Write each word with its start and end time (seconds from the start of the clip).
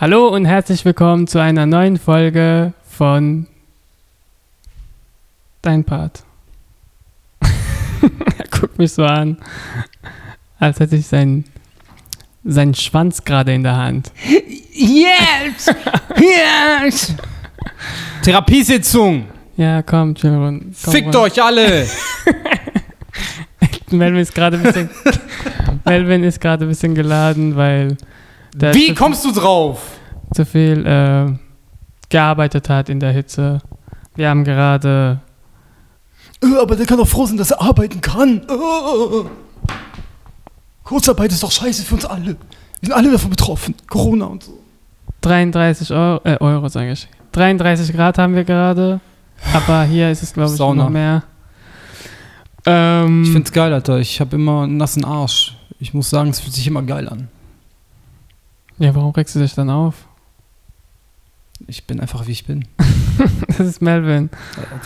Hallo 0.00 0.28
und 0.28 0.46
herzlich 0.46 0.82
willkommen 0.86 1.26
zu 1.26 1.40
einer 1.40 1.66
neuen 1.66 1.98
Folge 1.98 2.72
von 2.88 3.46
Dein 5.60 5.84
Part. 5.84 6.24
er 7.42 8.46
guckt 8.50 8.78
mich 8.78 8.94
so 8.94 9.04
an, 9.04 9.36
als 10.58 10.80
hätte 10.80 10.96
ich 10.96 11.06
seinen, 11.06 11.44
seinen 12.44 12.72
Schwanz 12.72 13.22
gerade 13.24 13.52
in 13.52 13.62
der 13.62 13.76
Hand. 13.76 14.10
Yes! 14.72 15.66
Yes! 16.18 17.14
Therapiesitzung! 18.22 19.26
Ja, 19.58 19.82
komm, 19.82 20.14
Children. 20.14 20.74
Komm 20.82 20.92
Fickt 20.94 21.14
rein. 21.14 21.22
euch 21.24 21.42
alle! 21.42 21.86
Melvin 23.90 24.20
ist 24.20 24.34
gerade 24.34 24.56
ein 24.56 24.62
bisschen, 24.62 24.88
Melvin 25.84 26.24
ist 26.24 26.40
gerade 26.40 26.64
ein 26.64 26.68
bisschen 26.68 26.94
geladen, 26.94 27.54
weil 27.54 27.98
der 28.54 28.74
Wie 28.74 28.94
kommst 28.94 29.24
du 29.24 29.32
drauf? 29.32 29.82
zu 30.34 30.44
viel 30.46 30.86
äh, 30.86 31.32
gearbeitet 32.08 32.68
hat 32.68 32.88
in 32.88 33.00
der 33.00 33.10
Hitze. 33.12 33.58
Wir 34.14 34.28
haben 34.28 34.44
gerade 34.44 35.20
Äh, 36.42 36.56
aber 36.60 36.76
der 36.76 36.86
kann 36.86 36.98
doch 36.98 37.08
froh 37.08 37.26
sein, 37.26 37.36
dass 37.36 37.50
er 37.50 37.60
arbeiten 37.60 38.00
kann. 38.00 38.42
Äh. 38.48 39.28
Kurzarbeit 40.84 41.30
ist 41.32 41.42
doch 41.42 41.50
scheiße 41.52 41.82
für 41.84 41.94
uns 41.94 42.04
alle. 42.04 42.26
Wir 42.26 42.36
sind 42.82 42.92
alle 42.92 43.10
davon 43.12 43.30
betroffen. 43.30 43.74
Corona 43.88 44.26
und 44.26 44.42
so. 44.44 44.58
33 45.22 45.92
Euro, 45.92 46.20
äh, 46.24 46.36
Euro 46.40 46.68
sage 46.68 46.92
ich. 46.92 47.08
33 47.32 47.92
Grad 47.94 48.18
haben 48.18 48.34
wir 48.34 48.44
gerade. 48.44 49.00
Aber 49.52 49.82
hier 49.84 50.10
ist 50.10 50.22
es, 50.22 50.32
glaube 50.32 50.50
ich, 50.50 50.56
Sauna. 50.56 50.84
noch 50.84 50.90
mehr. 50.90 51.22
Ähm, 52.66 53.22
Ich 53.24 53.30
find's 53.32 53.52
geil, 53.52 53.72
Alter. 53.72 53.98
Ich 53.98 54.20
habe 54.20 54.36
immer 54.36 54.62
einen 54.62 54.76
nassen 54.76 55.04
Arsch. 55.04 55.56
Ich 55.78 55.94
muss 55.94 56.10
sagen, 56.10 56.30
es 56.30 56.40
fühlt 56.40 56.54
sich 56.54 56.66
immer 56.66 56.82
geil 56.82 57.08
an. 57.08 57.28
Ja, 58.80 58.94
warum 58.94 59.12
regst 59.12 59.34
du 59.34 59.38
dich 59.38 59.54
dann 59.54 59.70
auf? 59.70 59.94
Ich 61.66 61.86
bin 61.86 62.00
einfach, 62.00 62.26
wie 62.26 62.32
ich 62.32 62.44
bin. 62.44 62.66
Das 63.48 63.68
ist 63.68 63.82
Melvin. 63.82 64.30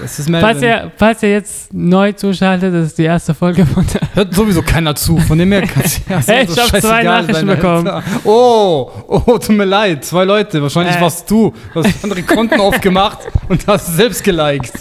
Das 0.01 0.19
ist 0.19 0.28
Falls 0.28 0.61
ihr, 0.61 0.91
falls 0.97 1.23
ihr 1.23 1.31
jetzt 1.31 1.73
neu 1.73 2.11
zuschaltet, 2.11 2.75
das 2.75 2.86
ist 2.89 2.98
die 2.98 3.05
erste 3.05 3.33
Folge 3.33 3.64
von 3.64 3.86
der. 3.95 4.01
Hört 4.14 4.34
sowieso 4.34 4.62
keiner 4.62 4.97
zu. 4.97 5.17
Von 5.19 5.39
dem 5.39 5.53
her 5.53 5.62
kann's 5.69 6.01
ja 6.09 6.19
Hey, 6.27 6.45
ich 6.51 6.59
hab 6.59 6.81
zwei 6.81 7.05
Nachrichten 7.05 7.47
bekommen. 7.47 7.86
Alter. 7.86 8.03
Oh, 8.25 8.91
oh, 9.06 9.39
tut 9.39 9.51
mir 9.51 9.64
leid. 9.67 10.05
Zwei 10.05 10.25
Leute. 10.25 10.61
Wahrscheinlich 10.61 10.97
Äh. 10.97 11.01
warst 11.01 11.31
du. 11.31 11.55
Du 11.73 11.84
hast 11.84 12.03
andere 12.03 12.25
Konten 12.25 12.58
aufgemacht 12.61 13.19
und 13.48 13.64
hast 13.69 13.95
selbst 13.95 14.25
geliked. 14.25 14.73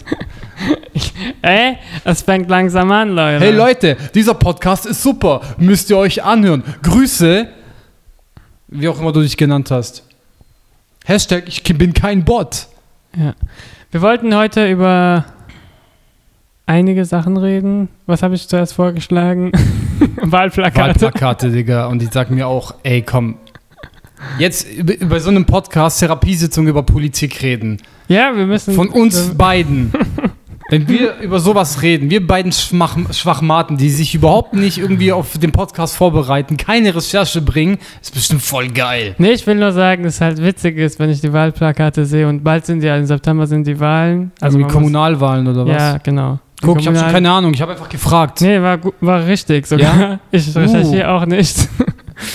Ey, 1.44 1.78
es 2.04 2.24
fängt 2.24 2.50
langsam 2.50 2.92
an, 2.92 3.10
Leute. 3.10 3.46
Hey 3.46 3.52
Leute, 3.52 3.98
dieser 4.16 4.34
Podcast 4.34 4.88
ist 4.88 5.04
super. 5.04 5.42
Müsst 5.58 5.92
ihr 5.92 5.98
euch 5.98 6.24
anhören. 6.24 6.64
Grüße, 6.82 7.50
wie 8.74 8.88
auch 8.90 9.00
immer 9.00 9.12
du 9.12 9.22
dich 9.22 9.38
genannt 9.38 9.72
hast. 9.72 10.04
Hashtag, 11.06 11.44
ich 11.48 11.64
bin 11.64 11.94
kein 11.94 12.24
Bot. 12.24 12.68
Ja. 13.18 13.34
Wir 13.92 14.02
wollten 14.02 14.36
heute 14.36 14.70
über 14.70 15.26
einige 16.66 17.06
Sachen 17.06 17.38
reden. 17.38 17.90
Was 18.06 18.24
habe 18.24 18.36
ich 18.36 18.48
zuerst 18.48 18.74
vorgeschlagen? 18.74 19.52
Wahlplakate. 20.22 21.02
Wahlplakate, 21.02 21.52
Digga. 21.52 21.86
Und 21.88 22.02
die 22.02 22.08
sagen 22.08 22.36
mir 22.36 22.48
auch, 22.48 22.76
ey, 22.84 23.02
komm. 23.02 23.36
Jetzt 24.40 24.68
über- 24.72 24.94
bei 25.06 25.20
so 25.20 25.30
einem 25.30 25.46
Podcast 25.46 26.00
Therapiesitzung 26.00 26.68
über 26.68 26.84
Politik 26.84 27.42
reden. 27.42 27.82
Ja, 28.08 28.36
wir 28.36 28.46
müssen. 28.46 28.74
Von 28.74 28.90
uns 28.90 29.34
beiden. 29.36 29.92
Wenn 30.70 30.88
wir 30.88 31.18
über 31.18 31.40
sowas 31.40 31.82
reden, 31.82 32.10
wir 32.10 32.26
beiden 32.26 32.52
Schmach, 32.52 32.98
Schwachmaten, 33.12 33.78
die 33.78 33.90
sich 33.90 34.16
überhaupt 34.16 34.54
nicht 34.54 34.78
irgendwie 34.78 35.12
auf 35.12 35.38
den 35.38 35.52
Podcast 35.52 35.96
vorbereiten, 35.96 36.58
keine 36.58 36.96
Recherche 36.96 37.42
bringen, 37.42 37.78
ist 38.02 38.14
bestimmt 38.14 38.42
voll 38.42 38.70
geil. 38.70 39.14
Nee, 39.18 39.32
ich 39.32 39.46
will 39.46 39.56
nur 39.56 39.72
sagen, 39.72 40.04
dass 40.04 40.16
es 40.16 40.22
halt 40.22 40.42
witzig 40.42 40.78
ist, 40.78 41.00
wenn 41.00 41.10
ich 41.10 41.22
die 41.22 41.32
Wahlplakate 41.34 42.06
sehe 42.06 42.28
und 42.28 42.44
bald 42.44 42.66
sind 42.66 42.82
ja, 42.84 42.96
im 42.98 43.06
September 43.06 43.46
sind 43.46 43.68
die 43.68 43.80
Wahlen. 43.80 44.32
Also 44.42 44.58
wie 44.58 44.64
muss- 44.64 44.74
Kommunalwahlen 44.74 45.48
oder 45.48 45.68
was? 45.68 45.76
Ja, 45.76 45.98
genau. 45.98 46.40
Die 46.62 46.66
Guck, 46.66 46.80
ich 46.80 46.88
habe 46.88 46.98
schon 46.98 47.12
keine 47.12 47.30
Ahnung, 47.30 47.54
ich 47.54 47.62
habe 47.62 47.74
einfach 47.74 47.90
gefragt. 47.90 48.40
Nee, 48.42 48.62
war, 48.62 48.80
war 49.02 49.26
richtig 49.26 49.68
sogar. 49.68 50.00
Ja? 50.00 50.20
Ich 50.32 50.56
Uh. 50.56 50.60
recherchiere 50.60 51.10
auch 51.12 51.26
nicht. 51.26 51.68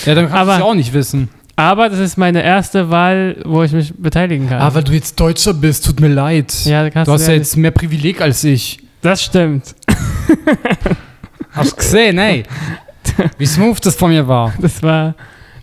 Ja, 0.05 0.13
dann 0.13 0.29
kannst 0.29 0.47
du 0.47 0.51
es 0.53 0.59
ja 0.59 0.63
auch 0.65 0.75
nicht 0.75 0.93
wissen. 0.93 1.29
Aber 1.59 1.89
das 1.89 1.99
ist 1.99 2.17
meine 2.17 2.41
erste 2.41 2.89
Wahl, 2.89 3.35
wo 3.43 3.63
ich 3.63 3.73
mich 3.73 3.93
beteiligen 3.93 4.47
kann. 4.47 4.61
Ah, 4.61 4.73
weil 4.73 4.81
du 4.83 4.93
jetzt 4.93 5.19
Deutscher 5.19 5.53
bist, 5.53 5.85
tut 5.85 5.99
mir 5.99 6.07
leid. 6.07 6.53
ja, 6.63 6.89
du 6.89 7.11
hast 7.11 7.27
ja 7.27 7.33
jetzt 7.33 7.57
mehr 7.57 7.71
Privileg 7.71 8.21
als 8.21 8.45
ich. 8.45 8.79
Das 9.01 9.21
stimmt. 9.21 9.75
Hast 11.51 11.71
du 11.73 11.75
gesehen, 11.75 12.17
ey? 12.17 12.43
Wie 13.37 13.45
smooth 13.45 13.77
das 13.85 13.95
von 13.95 14.09
mir 14.09 14.25
war. 14.25 14.53
Das 14.61 14.81
war. 14.81 15.15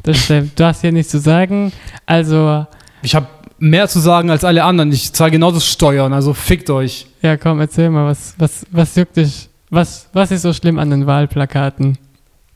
Das 0.03 0.19
stimmt. 0.19 0.59
Du 0.61 0.65
hast 0.67 0.83
hier 0.83 0.93
nichts 0.93 1.13
zu 1.13 1.19
sagen. 1.19 1.73
Also, 2.05 2.67
Ich 3.01 3.15
habe 3.15 3.27
mehr 3.59 3.89
zu 3.89 3.99
sagen 3.99 4.31
als 4.31 4.45
alle 4.45 4.65
anderen. 4.65 4.93
Ich 4.93 5.13
zahle 5.15 5.31
genauso 5.31 5.61
Steuern, 5.61 6.13
also 6.13 6.35
fickt 6.35 6.69
euch. 6.69 7.07
ja, 7.23 7.39
komm, 7.39 7.59
erzähl 7.61 7.89
mal, 7.89 8.07
was, 8.07 8.35
was, 8.37 8.67
was 8.71 8.95
juckt 8.97 9.17
dich? 9.17 9.49
Was, 9.71 10.11
was 10.13 10.31
ist 10.31 10.43
so 10.43 10.53
schlimm 10.53 10.79
an 10.79 10.91
den 10.91 11.07
Wahlplakaten? 11.07 11.97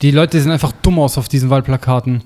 Die 0.02 0.10
Leute 0.10 0.38
sehen 0.40 0.52
einfach 0.52 0.72
dumm 0.82 0.98
aus 0.98 1.16
auf 1.16 1.28
diesen 1.28 1.48
Wahlplakaten. 1.48 2.22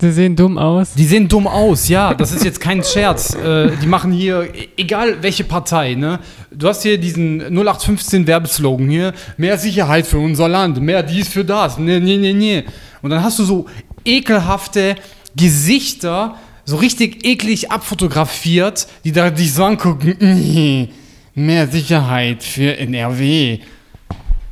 Die 0.00 0.10
sehen 0.12 0.34
dumm 0.36 0.56
aus. 0.56 0.94
Die 0.94 1.04
sehen 1.04 1.28
dumm 1.28 1.46
aus, 1.46 1.88
ja. 1.88 2.14
Das 2.14 2.32
ist 2.32 2.44
jetzt 2.44 2.60
kein 2.60 2.82
Scherz. 2.82 3.34
Äh, 3.34 3.70
die 3.82 3.86
machen 3.86 4.12
hier, 4.12 4.48
e- 4.54 4.68
egal 4.78 5.22
welche 5.22 5.44
Partei, 5.44 5.94
ne? 5.94 6.18
Du 6.50 6.68
hast 6.68 6.82
hier 6.82 6.96
diesen 6.98 7.38
0815 7.54 8.26
Werbeslogan 8.26 8.88
hier. 8.88 9.12
Mehr 9.36 9.58
Sicherheit 9.58 10.06
für 10.06 10.18
unser 10.18 10.48
Land, 10.48 10.80
mehr 10.80 11.02
dies 11.02 11.28
für 11.28 11.44
das. 11.44 11.78
Nee, 11.78 12.00
nee, 12.00 12.16
nee, 12.16 12.32
nee. 12.32 12.64
Und 13.02 13.10
dann 13.10 13.22
hast 13.22 13.38
du 13.38 13.44
so 13.44 13.66
ekelhafte 14.04 14.96
Gesichter, 15.36 16.36
so 16.64 16.76
richtig 16.76 17.26
eklig 17.26 17.70
abfotografiert, 17.70 18.86
die 19.04 19.12
da 19.12 19.30
dich 19.30 19.52
so 19.52 19.64
angucken. 19.64 20.16
"Nee, 20.20 20.88
Mehr 21.34 21.68
Sicherheit 21.68 22.42
für 22.42 22.76
NRW. 22.76 23.60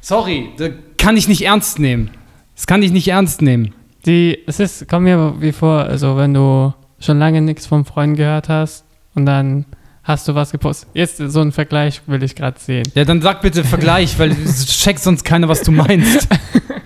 Sorry, 0.00 0.50
das 0.56 0.70
kann 0.96 1.16
ich 1.16 1.26
nicht 1.28 1.42
ernst 1.44 1.78
nehmen. 1.78 2.10
Das 2.54 2.66
kann 2.66 2.82
ich 2.82 2.92
nicht 2.92 3.08
ernst 3.08 3.42
nehmen. 3.42 3.74
Die, 4.08 4.38
es 4.46 4.58
ist, 4.58 4.88
komm 4.88 5.02
mir 5.04 5.34
wie 5.38 5.52
vor, 5.52 5.80
also 5.82 6.16
wenn 6.16 6.32
du 6.32 6.72
schon 6.98 7.18
lange 7.18 7.42
nichts 7.42 7.66
vom 7.66 7.84
Freund 7.84 8.16
gehört 8.16 8.48
hast 8.48 8.86
und 9.14 9.26
dann 9.26 9.66
hast 10.02 10.26
du 10.26 10.34
was 10.34 10.50
gepostet. 10.50 10.88
Jetzt 10.94 11.18
so 11.18 11.42
einen 11.42 11.52
Vergleich 11.52 12.00
will 12.06 12.22
ich 12.22 12.34
gerade 12.34 12.58
sehen. 12.58 12.90
Ja, 12.94 13.04
dann 13.04 13.20
sag 13.20 13.42
bitte 13.42 13.64
Vergleich, 13.64 14.18
weil 14.18 14.30
es 14.44 14.64
checkt 14.64 15.00
sonst 15.00 15.24
keiner, 15.24 15.46
was 15.48 15.60
du 15.60 15.72
meinst. 15.72 16.26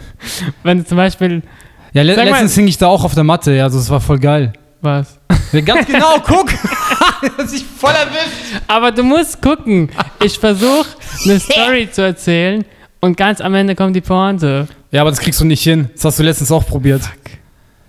Wenn 0.65 0.79
du 0.79 0.85
zum 0.85 0.97
Beispiel, 0.97 1.43
Ja, 1.93 2.03
le 2.03 2.17
letztens 2.17 2.57
hing 2.57 2.67
ich 2.67 2.77
da 2.77 2.89
auch 2.89 3.05
auf 3.05 3.15
der 3.15 3.23
Matte, 3.23 3.53
ja, 3.53 3.65
also 3.65 3.79
das 3.79 3.89
war 3.89 4.01
voll 4.01 4.19
geil. 4.19 4.53
was? 4.81 5.17
Ja, 5.53 5.61
ganz 5.61 5.87
genau, 5.87 6.17
guck! 6.27 6.51
das 7.37 7.53
ist 7.53 7.65
voll 7.79 7.93
erwischt. 7.93 8.63
Aber 8.67 8.91
du 8.91 9.05
musst 9.05 9.41
gucken. 9.41 9.91
Ich 10.25 10.37
versuche 10.41 10.87
eine 11.25 11.39
Story 11.39 11.89
zu 11.89 12.03
erzählen 12.03 12.65
und 13.03 13.17
ganz 13.17 13.41
am 13.41 13.55
Ende 13.55 13.75
kommt 13.75 13.97
die 13.97 14.01
Pointe. 14.01 14.69
Ja, 14.93 15.03
aber 15.03 15.11
das 15.11 15.19
kriegst 15.21 15.41
du 15.41 15.45
nicht 15.45 15.63
hin. 15.63 15.91
Das 15.95 16.05
hast 16.05 16.19
du 16.19 16.23
letztens 16.23 16.51
auch 16.53 16.65
probiert. 16.67 17.03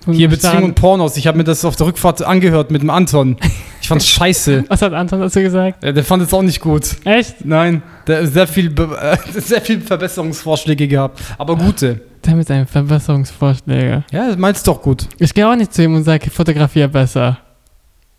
Und 0.05 0.15
Hier 0.15 0.27
Beziehung 0.27 0.63
und 0.63 0.75
Pornos. 0.75 1.15
Ich 1.15 1.27
habe 1.27 1.37
mir 1.37 1.43
das 1.45 1.63
auf 1.63 1.77
der 1.77 1.87
Rückfahrt 1.87 2.21
angehört 2.23 2.71
mit 2.71 2.81
dem 2.81 2.89
Anton. 2.89 3.37
Ich 3.79 3.87
fand's 3.87 4.07
scheiße. 4.09 4.65
Was 4.67 4.81
hat 4.81 4.91
Anton 4.91 5.21
dazu 5.21 5.39
gesagt? 5.39 5.83
Ja, 5.83 5.91
der 5.93 6.03
fand 6.03 6.23
es 6.23 6.33
auch 6.33 6.41
nicht 6.41 6.59
gut. 6.59 6.97
Echt? 7.05 7.45
Nein, 7.45 7.81
der 8.07 8.23
hat 8.23 8.33
sehr 8.33 8.47
viel, 8.47 8.69
Be 8.69 8.97
äh, 8.99 9.17
sehr 9.39 9.61
viel 9.61 9.79
Verbesserungsvorschläge 9.79 10.87
gehabt. 10.87 11.21
Aber 11.37 11.55
gute. 11.55 12.01
Der 12.25 12.35
mit 12.35 12.47
seinen 12.47 12.67
Verbesserungsvorschläge. 12.67 14.03
Ja, 14.11 14.35
meinst 14.37 14.67
doch 14.67 14.81
gut. 14.81 15.07
Ich 15.19 15.33
gehe 15.33 15.47
auch 15.47 15.55
nicht 15.55 15.73
zu 15.73 15.83
ihm 15.83 15.95
und 15.95 16.03
sage, 16.03 16.29
fotografier 16.29 16.87
besser. 16.87 17.37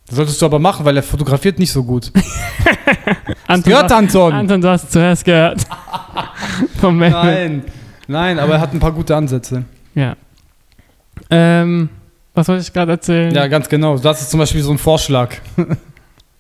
Das 0.07 0.17
solltest 0.17 0.41
du 0.43 0.47
aber 0.47 0.59
machen, 0.59 0.85
weil 0.85 0.97
er 0.97 1.03
fotografiert 1.03 1.59
nicht 1.59 1.73
so 1.73 1.83
gut. 1.83 2.13
Anton, 3.47 3.71
Gehört, 3.73 3.91
Anton? 3.93 4.33
Anton, 4.33 4.61
du 4.61 4.69
hast 4.69 4.93
zuerst 4.93 5.25
gehört. 5.25 5.63
Vom. 6.81 6.99
Nein, 6.99 7.65
nein, 8.07 8.39
aber 8.39 8.55
er 8.55 8.61
hat 8.61 8.73
ein 8.75 8.81
paar 8.81 8.93
gute 8.93 9.17
Ansätze. 9.17 9.65
Ja. 9.95 10.15
Ähm, 11.31 11.89
was 12.35 12.49
wollte 12.49 12.63
ich 12.63 12.73
gerade 12.73 12.93
erzählen? 12.93 13.35
Ja, 13.35 13.47
ganz 13.47 13.69
genau. 13.69 13.97
Das 13.99 14.21
ist 14.21 14.31
zum 14.31 14.41
Beispiel 14.41 14.63
so 14.63 14.73
ein 14.73 14.79
Vorschlag, 14.79 15.37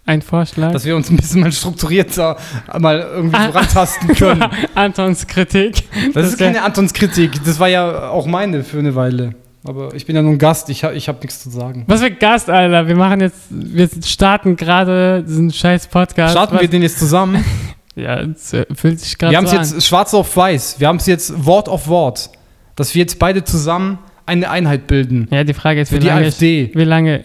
Ein 0.06 0.20
Vorschlag. 0.20 0.72
dass 0.72 0.84
wir 0.84 0.94
uns 0.96 1.08
ein 1.08 1.16
bisschen 1.16 1.40
mal 1.40 1.50
strukturierter 1.52 2.36
mal 2.78 2.98
irgendwie 3.00 3.36
Ah. 3.36 3.46
so 3.46 3.58
rantasten 3.58 4.14
können. 4.14 4.44
Antons 4.74 5.26
Kritik. 5.26 5.84
Das 6.12 6.26
ist 6.26 6.40
wär- 6.40 6.48
keine 6.52 6.62
Antons 6.64 6.92
Kritik. 6.92 7.42
Das 7.44 7.58
war 7.58 7.68
ja 7.68 8.10
auch 8.10 8.26
meine 8.26 8.62
für 8.64 8.78
eine 8.80 8.94
Weile. 8.94 9.34
Aber 9.66 9.94
ich 9.94 10.04
bin 10.04 10.14
ja 10.14 10.22
nur 10.22 10.32
ein 10.32 10.38
Gast. 10.38 10.68
Ich, 10.68 10.84
ha 10.84 10.92
ich 10.92 11.08
habe 11.08 11.18
nichts 11.20 11.42
zu 11.42 11.48
sagen. 11.50 11.84
Was 11.86 12.02
für 12.02 12.10
Gast, 12.10 12.50
Alter. 12.50 12.86
Wir 12.86 12.96
machen 12.96 13.20
jetzt, 13.20 13.38
wir 13.48 13.88
starten 14.04 14.56
gerade 14.56 15.24
diesen 15.26 15.50
scheiß 15.50 15.86
Podcast. 15.86 16.32
Starten 16.32 16.54
was, 16.56 16.60
wir 16.60 16.68
den 16.68 16.82
jetzt 16.82 16.98
zusammen? 16.98 17.44
Ja, 17.96 18.22
es 18.22 18.52
äh, 18.52 18.66
fühlt 18.74 18.98
sich 18.98 19.16
gerade 19.16 19.30
Wir 19.30 19.38
haben 19.38 19.46
so 19.46 19.56
es 19.56 19.72
an. 19.72 19.76
jetzt 19.76 19.86
schwarz 19.86 20.14
auf 20.14 20.36
weiß. 20.36 20.80
Wir 20.80 20.88
haben 20.88 20.96
es 20.96 21.06
jetzt 21.06 21.46
Wort 21.46 21.68
auf 21.68 21.86
Wort. 21.86 22.28
Dass 22.74 22.92
wir 22.92 22.98
jetzt 23.02 23.20
beide 23.20 23.44
zusammen 23.44 24.00
eine 24.26 24.50
Einheit 24.50 24.88
bilden. 24.88 25.28
Ja, 25.30 25.44
die 25.44 25.54
Frage 25.54 25.80
ist, 25.80 25.90
Für 25.90 25.94
wie 25.94 26.00
die 26.00 26.06
lange 26.08 26.26
AfD. 26.26 26.64
Ich, 26.64 26.74
wie 26.74 26.82
lange 26.82 27.22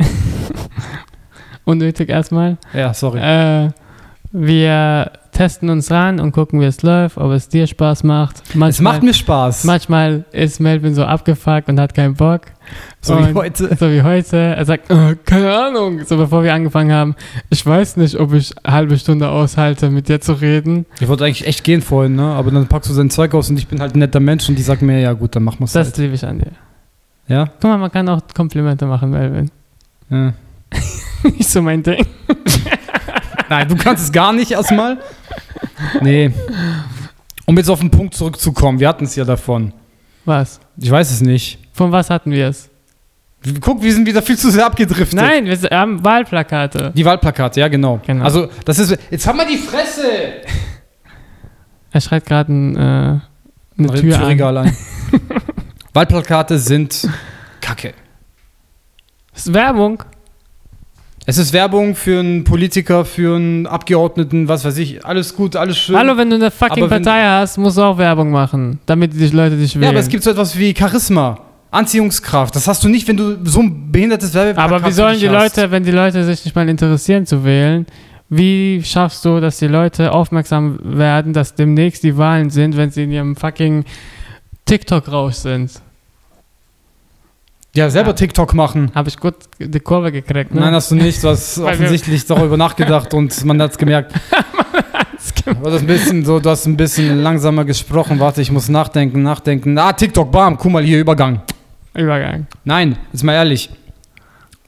unnötig 1.66 2.10
erstmal. 2.10 2.58
Ja, 2.72 2.94
sorry. 2.94 3.20
Äh, 3.20 3.72
wir 4.32 5.12
testen 5.40 5.70
uns 5.70 5.90
ran 5.90 6.20
und 6.20 6.34
gucken, 6.34 6.60
wie 6.60 6.66
es 6.66 6.82
läuft, 6.84 7.18
ob 7.18 7.32
es 7.32 7.48
dir 7.48 7.66
Spaß 7.66 8.04
macht. 8.04 8.44
Es 8.68 8.82
macht 8.82 9.04
mir 9.04 9.14
Spaß. 9.14 9.64
Manchmal 9.64 10.26
ist 10.34 10.60
Melvin 10.60 10.94
so 10.96 11.06
abgefuckt 11.06 11.70
und 11.70 11.80
hat 11.80 11.94
keinen 11.94 12.14
Bock. 12.16 12.42
So 13.00 13.18
wie 13.18 13.24
Und- 13.30 13.36
heute. 13.36 13.74
So 13.80 13.90
wie 13.90 14.02
heute. 14.04 14.36
Er 14.36 14.66
sagt, 14.66 14.92
äh, 14.92 15.16
keine 15.26 15.56
Ahnung. 15.58 16.02
So 16.06 16.18
bevor 16.18 16.44
wir 16.44 16.54
angefangen 16.54 16.92
haben, 16.92 17.16
ich 17.50 17.66
weiß 17.66 17.96
nicht, 17.96 18.20
ob 18.20 18.34
ich 18.34 18.54
eine 18.64 18.76
halbe 18.76 18.98
Stunde 18.98 19.30
aushalte, 19.30 19.90
mit 19.90 20.10
dir 20.10 20.20
zu 20.20 20.34
reden. 20.34 20.86
Ich 21.00 21.08
wollte 21.08 21.24
eigentlich 21.24 21.48
echt 21.48 21.64
gehen 21.64 21.82
vorhin, 21.82 22.16
ne? 22.18 22.24
Aber 22.34 22.52
dann 22.52 22.68
packst 22.68 22.90
du 22.90 22.94
sein 22.94 23.10
Zeug 23.10 23.34
aus 23.34 23.50
und 23.50 23.58
ich 23.58 23.68
bin 23.70 23.80
halt 23.80 23.96
ein 23.96 24.00
netter 24.00 24.20
Mensch 24.20 24.50
und 24.50 24.58
die 24.58 24.62
sagt 24.62 24.82
mir, 24.82 25.00
ja 25.00 25.14
gut, 25.14 25.38
dann 25.38 25.44
machen 25.44 25.60
wir 25.60 25.66
es 25.66 25.72
Das 25.72 25.88
halt. 25.88 25.98
liebe 26.00 26.16
ich 26.16 26.26
an 26.26 26.40
dir. 26.40 26.52
Ja? 27.30 27.46
Guck 27.46 27.64
mal, 27.72 27.78
man 27.78 27.92
kann 27.92 28.10
auch 28.10 28.20
Komplimente 28.36 28.86
machen, 28.86 29.10
Melvin. 29.12 29.50
ja. 30.10 30.34
Nicht 31.24 31.50
so 31.50 31.62
mein 31.62 31.82
Ding. 31.82 32.06
Nein, 33.50 33.68
du 33.68 33.76
kannst 33.76 34.04
es 34.04 34.12
gar 34.12 34.32
nicht 34.34 34.52
erstmal. 34.52 35.00
Nee. 36.02 36.32
Um 37.46 37.58
jetzt 37.58 37.70
auf 37.70 37.80
den 37.80 37.90
Punkt 37.90 38.14
zurückzukommen, 38.14 38.80
wir 38.80 38.88
hatten 38.88 39.06
es 39.06 39.16
ja 39.16 39.26
davon. 39.26 39.74
Was? 40.26 40.60
Ich 40.78 40.92
weiß 40.92 41.12
es 41.12 41.22
nicht. 41.22 41.60
Von 41.74 41.92
was 41.92 42.10
hatten 42.10 42.32
wir 42.32 42.48
es? 42.48 42.70
Guck, 43.62 43.82
wir 43.82 43.94
sind 43.94 44.06
wieder 44.06 44.22
viel 44.22 44.38
zu 44.38 44.52
sehr 44.52 44.66
abgedriftet. 44.66 45.14
Nein, 45.14 45.46
wir 45.46 45.58
haben 45.72 46.04
Wahlplakate. 46.04 46.92
Die 46.96 47.06
Wahlplakate, 47.06 47.62
ja, 47.62 47.68
genau. 47.70 48.00
Genau. 48.06 48.24
Also, 48.24 48.50
das 48.66 48.80
ist. 48.80 48.98
Jetzt 49.10 49.26
haben 49.26 49.38
wir 49.38 49.46
die 49.48 49.58
Fresse! 49.58 50.04
Er 51.92 52.02
schreit 52.02 52.24
gerade 52.24 52.54
ein, 52.54 52.76
äh, 52.76 52.80
eine 52.80 53.22
die 53.78 54.02
Tür 54.02 54.14
an. 54.14 54.22
Türregal 54.22 54.58
ein. 54.60 54.78
Wahlplakate 55.94 56.60
sind 56.60 57.10
Kacke. 57.62 57.96
Das 59.34 59.48
ist 59.48 59.54
Werbung. 59.56 60.04
Es 61.30 61.38
ist 61.38 61.54
Werbung 61.54 61.94
für 61.94 62.22
einen 62.22 62.44
Politiker, 62.44 63.06
für 63.06 63.36
einen 63.36 63.68
Abgeordneten, 63.68 64.48
was 64.48 64.66
weiß 64.66 64.80
ich. 64.80 65.06
Alles 65.06 65.36
gut, 65.36 65.56
alles 65.56 65.78
schön. 65.78 65.96
Hallo, 65.96 66.18
wenn 66.18 66.32
du 66.32 66.38
eine 66.38 66.50
fucking 66.50 66.90
Partei 66.90 67.24
hast, 67.24 67.60
musst 67.60 67.78
du 67.78 67.84
auch 67.84 68.00
Werbung 68.00 68.32
machen, 68.32 68.80
damit 68.88 69.14
die 69.14 69.28
Leute 69.28 69.56
dich 69.56 69.76
wählen. 69.76 69.84
Ja, 69.84 69.90
aber 69.90 70.00
es 70.00 70.08
gibt 70.08 70.24
so 70.24 70.32
etwas 70.32 70.58
wie 70.58 70.74
Charisma, 70.76 71.40
Anziehungskraft. 71.70 72.56
Das 72.56 72.68
hast 72.68 72.84
du 72.84 72.90
nicht, 72.90 73.08
wenn 73.08 73.16
du 73.16 73.46
so 73.46 73.60
ein 73.60 73.92
behindertes 73.92 74.34
Werbeplakat 74.34 74.72
Aber 74.72 74.88
wie 74.88 74.92
sollen 74.92 75.20
die 75.20 75.30
hast. 75.30 75.56
Leute, 75.56 75.70
wenn 75.70 75.84
die 75.84 75.92
Leute 75.92 76.24
sich 76.24 76.46
nicht 76.46 76.56
mal 76.56 76.68
interessieren 76.68 77.28
zu 77.28 77.46
wählen, 77.46 77.86
wie 78.30 78.82
schaffst 78.84 79.24
du, 79.24 79.40
dass 79.40 79.60
die 79.60 79.68
Leute 79.68 80.12
aufmerksam 80.12 80.80
werden, 80.82 81.34
dass 81.34 81.54
demnächst 81.54 82.02
die 82.02 82.18
Wahlen 82.18 82.50
sind, 82.50 82.76
wenn 82.76 82.90
sie 82.90 83.04
in 83.04 83.12
ihrem 83.12 83.36
fucking 83.36 83.86
TikTok-Rausch 84.66 85.36
sind? 85.36 85.74
Ja, 87.76 87.90
selber 87.90 88.10
Ja. 88.10 88.14
TikTok 88.14 88.54
machen. 88.54 88.92
Habe 88.96 89.10
ich 89.10 89.18
gut 89.18 89.36
die 89.60 89.80
Kurve 89.80 90.12
gekriegt, 90.12 90.54
ne? 90.54 90.62
Nein, 90.62 90.74
hast 90.74 90.92
du 90.92 90.96
nicht. 90.96 91.24
Du 91.24 91.30
hast 91.30 91.60
offensichtlich 91.60 92.26
darüber 92.26 92.58
nachgedacht 92.58 93.14
und 93.14 93.46
man 93.46 93.62
hat 93.62 93.72
es 93.72 93.78
gemerkt. 93.78 94.14
Du 95.46 95.72
hast, 95.72 95.82
ein 95.82 95.88
bisschen 95.88 96.26
so, 96.26 96.40
du 96.40 96.50
hast 96.50 96.66
ein 96.66 96.78
bisschen 96.78 97.22
langsamer 97.22 97.66
gesprochen. 97.66 98.20
Warte, 98.20 98.42
ich 98.42 98.52
muss 98.52 98.70
nachdenken, 98.70 99.22
nachdenken. 99.24 99.78
Ah, 99.78 99.92
TikTok, 99.92 100.32
bam, 100.32 100.58
guck 100.58 100.72
mal 100.72 100.84
hier, 100.84 101.00
Übergang. 101.00 101.42
Übergang. 101.96 102.48
Nein, 102.64 102.98
jetzt 103.12 103.24
mal 103.24 103.34
ehrlich. 103.34 103.70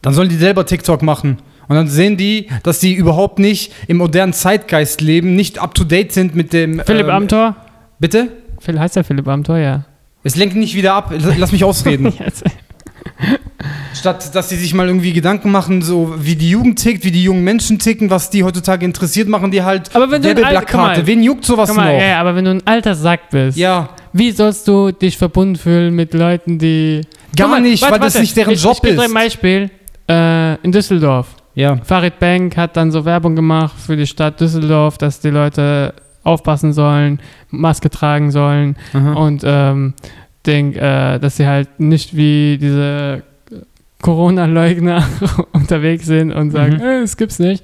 Dann 0.02 0.14
sollen 0.14 0.28
die 0.30 0.36
selber 0.36 0.66
TikTok 0.66 1.04
machen. 1.04 1.38
Und 1.68 1.76
dann 1.76 1.88
sehen 1.88 2.18
die, 2.18 2.48
dass 2.64 2.80
die 2.80 2.94
überhaupt 2.94 3.40
nicht 3.40 3.72
im 3.88 3.98
modernen 3.98 4.34
Zeitgeist 4.34 5.02
leben, 5.02 5.36
nicht 5.36 5.60
up 5.60 5.74
to 5.76 5.84
date 5.84 6.12
sind 6.12 6.36
mit 6.36 6.52
dem. 6.52 6.82
Philipp 6.86 7.08
ähm, 7.08 7.12
Amthor? 7.12 7.56
Bitte? 8.00 8.30
Phil, 8.60 8.80
heißt 8.80 8.96
der 8.96 9.04
Philipp 9.04 9.28
Amthor, 9.28 9.58
ja. 9.58 9.86
Es 10.24 10.36
lenkt 10.36 10.56
nicht 10.56 10.76
wieder 10.76 10.94
ab. 10.96 11.14
Lass 11.38 11.52
mich 11.52 11.64
ausreden. 11.64 12.14
Statt 13.94 14.34
dass 14.34 14.50
sie 14.50 14.56
sich 14.56 14.74
mal 14.74 14.88
irgendwie 14.88 15.14
Gedanken 15.14 15.52
machen, 15.52 15.82
so 15.82 16.16
wie 16.18 16.36
die 16.36 16.50
Jugend 16.50 16.80
tickt, 16.80 17.04
wie 17.04 17.12
die 17.12 17.24
jungen 17.24 17.44
Menschen 17.44 17.78
ticken, 17.78 18.10
was 18.10 18.30
die 18.30 18.44
heutzutage 18.44 18.86
interessiert, 18.86 19.28
machen 19.28 19.52
die 19.52 19.64
halt 19.64 19.94
mal. 21.00 21.08
Wen 21.08 21.24
juckt 21.24 21.46
sowas 21.46 21.74
mal, 21.74 21.94
noch? 21.94 22.02
ja, 22.02 22.20
aber 22.20 22.36
wenn 22.36 22.46
du 22.46 22.52
ein 22.52 22.66
alter 22.66 22.96
Sack 22.96 23.30
bist, 23.30 23.58
Ja, 23.58 23.90
wie 24.14 24.32
sollst 24.32 24.68
du 24.68 24.92
dich 24.92 25.18
verbunden 25.18 25.56
fühlen 25.56 25.96
mit 25.96 26.14
Leuten, 26.14 26.58
die. 26.58 27.02
gar 27.36 27.48
mal, 27.48 27.62
nicht, 27.62 27.82
warte, 27.82 27.94
weil 27.94 28.00
das 28.00 28.14
warte, 28.16 28.22
nicht 28.22 28.38
deren 28.38 28.54
ich, 28.54 28.64
Job 28.64 28.76
ich 28.76 28.82
dir 28.82 28.94
ist. 28.96 29.00
ein 29.00 29.14
Beispiel. 29.14 29.70
Äh, 30.10 30.56
in 30.64 30.72
Düsseldorf. 30.72 31.28
Ja, 31.54 31.78
Farid 31.84 32.20
Bank 32.20 32.56
hat 32.58 32.78
dann 32.78 32.92
so 32.92 33.06
Werbung 33.06 33.36
gemacht 33.36 33.76
für 33.78 33.98
die 33.98 34.08
Stadt 34.08 34.40
Düsseldorf, 34.40 34.98
dass 34.98 35.20
die 35.20 35.30
Leute 35.30 35.94
aufpassen 36.24 36.72
sollen, 36.74 37.20
Maske 37.50 37.90
tragen 37.90 38.32
sollen 38.32 38.78
aha. 38.94 39.14
und 39.14 39.44
ähm, 39.46 39.94
denk, 40.46 40.76
äh, 40.76 41.20
dass 41.20 41.38
sie 41.38 41.48
halt 41.48 41.80
nicht 41.80 42.16
wie 42.16 42.58
diese 42.60 43.24
Corona-Leugner 44.02 45.04
unterwegs 45.54 46.06
sind 46.06 46.32
und 46.32 46.52
sagen, 46.52 46.76
Mhm. 46.76 46.82
äh, 46.82 47.00
es 47.02 47.18
gibt's 47.18 47.40
nicht. 47.40 47.64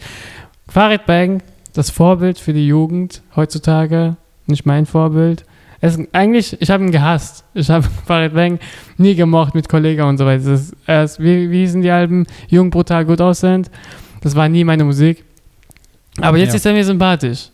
Farid 0.69 1.05
Bang, 1.05 1.41
das 1.73 1.89
Vorbild 1.89 2.39
für 2.39 2.53
die 2.53 2.67
Jugend 2.67 3.21
heutzutage, 3.35 4.17
nicht 4.45 4.65
mein 4.65 4.85
Vorbild. 4.85 5.45
Es 5.79 5.99
eigentlich, 6.11 6.59
ich 6.59 6.71
habe 6.71 6.83
ihn 6.83 6.91
gehasst. 6.91 7.43
Ich 7.53 7.69
habe 7.69 7.85
Farid 8.05 8.33
Bang 8.33 8.59
nie 8.97 9.15
gemocht 9.15 9.53
mit 9.55 9.69
Kollega 9.69 10.05
und 10.09 10.17
so 10.17 10.25
weiter. 10.25 10.53
Ist, 10.53 10.75
er 10.87 11.03
ist, 11.03 11.19
wie, 11.19 11.51
wie 11.51 11.59
hießen 11.59 11.81
die 11.81 11.91
Alben? 11.91 12.25
Jung, 12.49 12.69
brutal, 12.71 13.05
gut 13.05 13.21
aussehend. 13.21 13.69
Das 14.21 14.35
war 14.35 14.49
nie 14.49 14.63
meine 14.63 14.83
Musik. 14.83 15.23
Aber 16.19 16.37
jetzt 16.37 16.49
Ja. 16.49 16.55
ist 16.55 16.65
er 16.65 16.73
mir 16.73 16.83
sympathisch. 16.83 17.49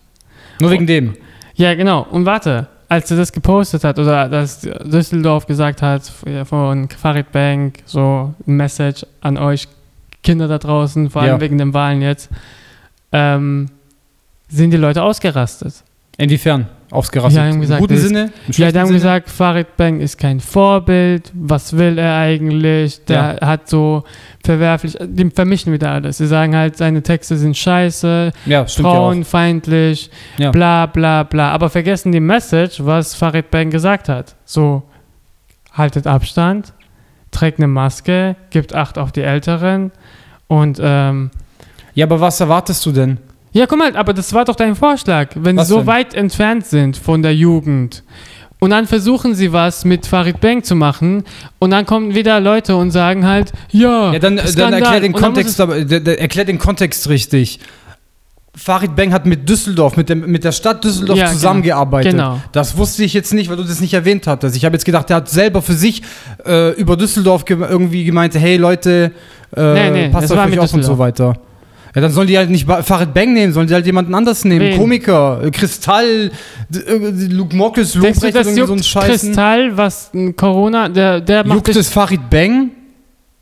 nur 0.61 0.71
wegen 0.71 0.87
dem. 0.87 1.15
Ja, 1.55 1.73
genau. 1.75 2.07
Und 2.09 2.25
warte, 2.25 2.67
als 2.93 3.09
er 3.11 3.17
das 3.17 3.31
gepostet 3.31 3.83
hat 3.83 3.97
oder 3.99 4.29
dass 4.29 4.61
Düsseldorf 4.61 5.45
gesagt 5.47 5.81
hat 5.81 6.03
von 6.45 6.87
Farid 6.89 7.31
Bank, 7.31 7.79
so 7.85 8.33
ein 8.47 8.53
Message 8.55 9.05
an 9.21 9.37
euch 9.37 9.67
Kinder 10.21 10.47
da 10.47 10.57
draußen, 10.59 11.09
vor 11.09 11.21
allem 11.23 11.31
Ja. 11.35 11.41
wegen 11.41 11.57
den 11.57 11.73
Wahlen 11.73 12.01
jetzt, 12.01 12.29
ähm, 13.11 13.69
sind 14.47 14.71
die 14.71 14.77
Leute 14.77 15.01
ausgerastet. 15.03 15.73
Inwiefern? 16.17 16.67
Ausgerastet. 16.93 17.41
Ja, 17.41 17.49
haben 17.49 17.59
gesagt, 17.61 17.79
Im 17.81 17.87
guten 17.87 17.93
das- 17.95 18.03
Sinne? 18.03 18.31
Ja, 18.51 18.71
die 18.71 18.77
haben 18.79 18.85
Sinne? 18.87 18.99
gesagt, 18.99 19.29
Farid 19.29 19.75
Bang 19.77 19.99
ist 19.99 20.17
kein 20.17 20.39
Vorbild, 20.39 21.31
was 21.33 21.75
will 21.75 21.97
er 21.97 22.17
eigentlich? 22.17 23.03
Der 23.05 23.37
hat 23.41 23.67
so 23.67 24.03
verwerflich, 24.45 24.97
die 25.01 25.29
vermischen 25.29 25.73
wieder 25.73 25.91
alles. 25.91 26.17
Sie 26.19 26.27
sagen 26.27 26.55
halt, 26.55 26.77
seine 26.77 27.01
Texte 27.01 27.35
sind 27.37 27.57
scheiße, 27.57 28.31
Ja, 28.45 28.51
ja 28.61 28.65
frauenfeindlich, 28.67 30.09
Ja. 30.37 30.51
bla 30.51 30.85
bla 30.85 31.23
bla. 31.23 31.51
Aber 31.51 31.69
vergessen 31.69 32.11
die 32.11 32.19
Message, 32.19 32.77
was 32.85 33.15
Farid 33.15 33.49
Bang 33.51 33.69
gesagt 33.69 34.09
hat. 34.09 34.35
So, 34.45 34.83
haltet 35.73 36.05
Abstand, 36.07 36.73
trägt 37.31 37.57
eine 37.59 37.67
Maske, 37.67 38.35
gibt 38.51 38.75
Acht 38.75 38.97
auf 38.97 39.11
die 39.11 39.21
Älteren 39.21 39.91
und 40.47 40.79
ähm, 40.81 41.31
Ja, 41.95 42.05
aber 42.05 42.19
was 42.21 42.39
erwartest 42.39 42.85
du 42.85 42.91
denn? 42.91 43.17
Ja, 43.53 43.65
guck 43.67 43.77
mal, 43.79 43.95
aber 43.95 44.13
das 44.13 44.33
war 44.33 44.45
doch 44.45 44.55
dein 44.55 44.75
Vorschlag. 44.75 45.29
Wenn 45.35 45.55
Was 45.57 45.67
sie 45.67 45.73
so 45.73 45.77
denn? 45.79 45.87
weit 45.87 46.13
entfernt 46.13 46.65
sind 46.65 46.97
von 46.97 47.21
der 47.21 47.35
Jugend 47.35 48.03
und 48.59 48.69
dann 48.71 48.87
versuchen 48.87 49.35
sie 49.35 49.51
was 49.53 49.85
mit 49.85 50.05
Farid 50.07 50.39
Bang 50.41 50.63
zu 50.63 50.75
machen 50.75 51.23
und 51.59 51.71
dann 51.71 51.85
kommen 51.85 52.15
wieder 52.15 52.39
Leute 52.39 52.75
und 52.75 52.91
sagen 52.91 53.25
halt, 53.27 53.51
ja, 53.71 54.13
Ja, 54.13 54.19
dann, 54.19 54.37
dann 54.37 54.47
Skandal. 54.47 54.81
erklär 54.81 54.99
den 55.01 55.13
dann 55.13 55.21
Kontext, 55.21 55.61
aber, 55.61 55.77
erklär 55.77 56.45
den 56.45 56.59
Kontext 56.59 57.09
richtig. 57.09 57.59
Farid 58.55 58.95
Bang 58.95 59.11
hat 59.13 59.25
mit 59.25 59.49
Düsseldorf, 59.49 59.97
mit, 59.97 60.09
dem, 60.09 60.29
mit 60.29 60.43
der 60.43 60.51
Stadt 60.51 60.83
Düsseldorf 60.83 61.17
Ja, 61.17 61.25
zusammengearbeitet. 61.27 62.11
genau. 62.11 62.39
Das 62.51 62.77
wusste 62.77 63.03
ich 63.03 63.11
jetzt 63.13 63.33
nicht, 63.33 63.49
weil 63.49 63.57
du 63.57 63.63
das 63.63 63.81
nicht 63.81 63.95
erwähnt 63.95 64.27
hattest. 64.27 64.55
Ich 64.55 64.63
habe 64.63 64.75
jetzt 64.75 64.85
gedacht, 64.85 65.09
der 65.09 65.17
hat 65.17 65.29
selber 65.29 65.63
für 65.63 65.73
sich 65.73 66.03
äh, 66.45 66.71
über 66.73 66.95
Düsseldorf 66.95 67.45
ge 67.45 67.57
irgendwie 67.59 68.03
gemeint, 68.03 68.35
hey 68.35 68.57
Leute, 68.57 69.11
äh, 69.55 69.73
Nee, 69.73 69.89
nee, 69.89 70.09
passt 70.09 70.31
auf 70.31 70.37
euch 70.45 70.59
auf 70.59 70.71
und 70.73 70.83
so 70.83 70.99
weiter. 70.99 71.33
Ja, 71.95 72.01
dann 72.01 72.11
sollen 72.11 72.27
die 72.27 72.37
halt 72.37 72.49
nicht 72.49 72.67
Farid 72.67 73.13
Bang 73.13 73.33
nehmen, 73.33 73.53
sollen 73.53 73.67
die 73.67 73.73
halt 73.73 73.85
jemanden 73.85 74.15
anders 74.15 74.43
nehmen. 74.45 74.61
Wen? 74.61 74.77
Komiker, 74.77 75.43
äh, 75.43 75.51
Kristall, 75.51 76.31
äh, 76.73 77.27
Luke 77.29 77.55
Mockes, 77.55 77.93
du, 77.93 77.99
Lobrecht, 77.99 78.35
das 78.35 78.55
juckt 78.57 78.67
so 78.67 78.73
ein 78.73 78.83
Scheißen. 78.83 79.29
Kristall, 79.29 79.77
was 79.77 80.11
Corona, 80.35 80.89
der, 80.89 81.21
der 81.21 81.45
macht 81.45 81.67
Juckt 81.67 81.75
es 81.75 81.89
Farid 81.89 82.29
Bang? 82.29 82.71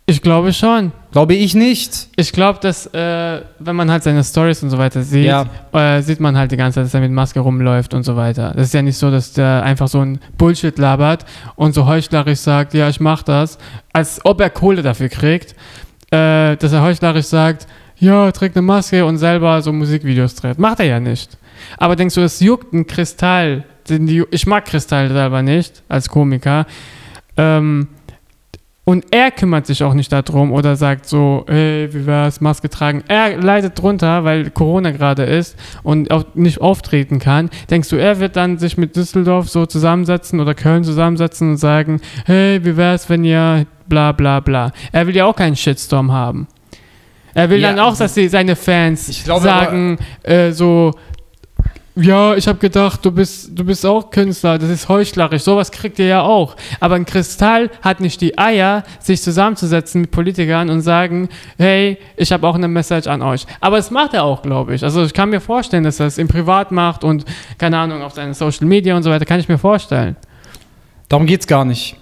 Ich 0.05 0.21
glaube 0.21 0.51
schon. 0.51 0.91
Glaube 1.13 1.35
ich 1.35 1.55
nicht. 1.55 2.07
Ich 2.17 2.33
glaube, 2.33 2.59
dass, 2.61 2.87
äh, 2.87 3.41
wenn 3.59 3.75
man 3.75 3.89
halt 3.89 4.03
seine 4.03 4.23
Stories 4.23 4.61
und 4.63 4.69
so 4.69 4.77
weiter 4.77 5.03
sieht, 5.03 5.25
Ja. 5.25 5.45
äh, 5.71 6.01
sieht 6.01 6.19
man 6.19 6.37
halt 6.37 6.51
die 6.51 6.57
ganze 6.57 6.75
Zeit, 6.75 6.85
dass 6.85 6.93
er 6.93 6.99
mit 6.99 7.11
Maske 7.11 7.39
rumläuft 7.39 7.93
und 7.93 8.03
so 8.03 8.17
weiter. 8.17 8.51
Das 8.55 8.67
ist 8.67 8.73
ja 8.73 8.81
nicht 8.81 8.97
so, 8.97 9.09
dass 9.11 9.31
der 9.31 9.63
einfach 9.63 9.87
so 9.87 9.99
ein 10.01 10.19
Bullshit 10.37 10.77
labert 10.77 11.25
und 11.55 11.73
so 11.73 11.85
heuchlerisch 11.85 12.39
sagt, 12.39 12.73
ja, 12.73 12.89
ich 12.89 12.99
mach 12.99 13.23
das, 13.23 13.57
als 13.93 14.19
ob 14.25 14.41
er 14.41 14.49
Kohle 14.49 14.81
dafür 14.81 15.07
kriegt, 15.07 15.51
äh, 16.11 16.57
dass 16.57 16.73
er 16.73 16.81
heuchlerisch 16.81 17.27
sagt, 17.27 17.67
ja, 18.01 18.31
trägt 18.31 18.57
eine 18.57 18.63
Maske 18.63 19.05
und 19.05 19.17
selber 19.17 19.61
so 19.61 19.71
Musikvideos 19.71 20.35
dreht. 20.35 20.59
Macht 20.59 20.79
er 20.79 20.85
ja 20.87 20.99
nicht. 20.99 21.37
Aber 21.77 21.95
denkst 21.95 22.15
du, 22.15 22.21
es 22.21 22.39
juckt 22.39 22.73
ein 22.73 22.87
Kristall, 22.87 23.63
ich 23.87 24.47
mag 24.47 24.65
Kristall 24.65 25.09
selber 25.09 25.41
nicht, 25.41 25.83
als 25.87 26.09
Komiker, 26.09 26.65
ähm, 27.37 27.87
und 28.83 29.05
er 29.11 29.29
kümmert 29.29 29.67
sich 29.67 29.83
auch 29.83 29.93
nicht 29.93 30.11
darum 30.11 30.51
oder 30.51 30.75
sagt 30.75 31.05
so, 31.05 31.45
hey, 31.47 31.87
wie 31.93 32.07
wär's, 32.07 32.41
Maske 32.41 32.67
tragen. 32.67 33.03
Er 33.07 33.37
leidet 33.37 33.79
drunter, 33.79 34.23
weil 34.23 34.49
Corona 34.49 34.89
gerade 34.89 35.23
ist 35.23 35.55
und 35.83 36.09
auch 36.09 36.25
nicht 36.33 36.59
auftreten 36.59 37.19
kann. 37.19 37.51
Denkst 37.69 37.89
du, 37.89 37.95
er 37.95 38.19
wird 38.19 38.35
dann 38.35 38.57
sich 38.57 38.77
mit 38.77 38.95
Düsseldorf 38.95 39.49
so 39.49 39.67
zusammensetzen 39.67 40.39
oder 40.39 40.55
Köln 40.55 40.83
zusammensetzen 40.83 41.51
und 41.51 41.57
sagen, 41.57 42.01
hey, 42.25 42.65
wie 42.65 42.75
wär's, 42.75 43.07
wenn 43.07 43.23
ihr 43.23 43.67
bla 43.87 44.11
bla 44.13 44.39
bla. 44.39 44.71
Er 44.91 45.05
will 45.05 45.15
ja 45.15 45.25
auch 45.25 45.35
keinen 45.35 45.55
Shitstorm 45.55 46.11
haben. 46.11 46.47
Er 47.33 47.49
will 47.49 47.59
Ja, 47.59 47.69
dann 47.69 47.79
auch, 47.79 47.97
dass 47.97 48.13
die, 48.13 48.27
seine 48.27 48.55
Fans 48.55 49.23
glaube 49.23 49.43
sagen, 49.43 49.97
äh, 50.23 50.51
so, 50.51 50.91
ja, 51.95 52.35
ich 52.35 52.47
habe 52.47 52.57
gedacht, 52.57 53.03
du 53.03 53.11
bist, 53.11 53.49
du 53.53 53.65
bist 53.65 53.85
auch 53.85 54.09
Künstler, 54.11 54.57
das 54.57 54.69
ist 54.69 54.87
heuchlerisch, 54.87 55.43
sowas 55.43 55.71
kriegt 55.71 55.99
ihr 55.99 56.07
ja 56.07 56.21
auch. 56.21 56.55
Aber 56.79 56.95
ein 56.95 57.05
Kristall 57.05 57.69
hat 57.81 57.99
nicht 57.99 58.21
die 58.21 58.37
Eier, 58.37 58.83
sich 58.99 59.21
zusammenzusetzen 59.21 60.01
mit 60.01 60.11
Politikern 60.11 60.69
und 60.69 60.81
sagen, 60.81 61.27
hey, 61.57 61.97
ich 62.15 62.31
habe 62.31 62.47
auch 62.47 62.55
eine 62.55 62.69
Message 62.69 63.07
an 63.07 63.21
euch. 63.21 63.45
Aber 63.59 63.77
das 63.77 63.91
macht 63.91 64.13
er 64.13 64.23
auch, 64.23 64.41
glaube 64.41 64.73
ich. 64.73 64.83
Also 64.83 65.03
ich 65.03 65.13
kann 65.13 65.29
mir 65.29 65.41
vorstellen, 65.41 65.83
dass 65.83 65.99
er 65.99 66.07
es 66.07 66.17
im 66.17 66.29
Privat 66.29 66.71
macht 66.71 67.03
und, 67.03 67.25
keine 67.57 67.77
Ahnung, 67.77 68.01
auf 68.01 68.13
seinen 68.13 68.33
Social 68.33 68.67
Media 68.67 68.95
und 68.95 69.03
so 69.03 69.09
weiter, 69.09 69.25
kann 69.25 69.41
ich 69.41 69.49
mir 69.49 69.57
vorstellen. 69.57 70.15
Darum 71.09 71.25
geht's 71.25 71.45
gar 71.45 71.65
nicht. 71.65 71.97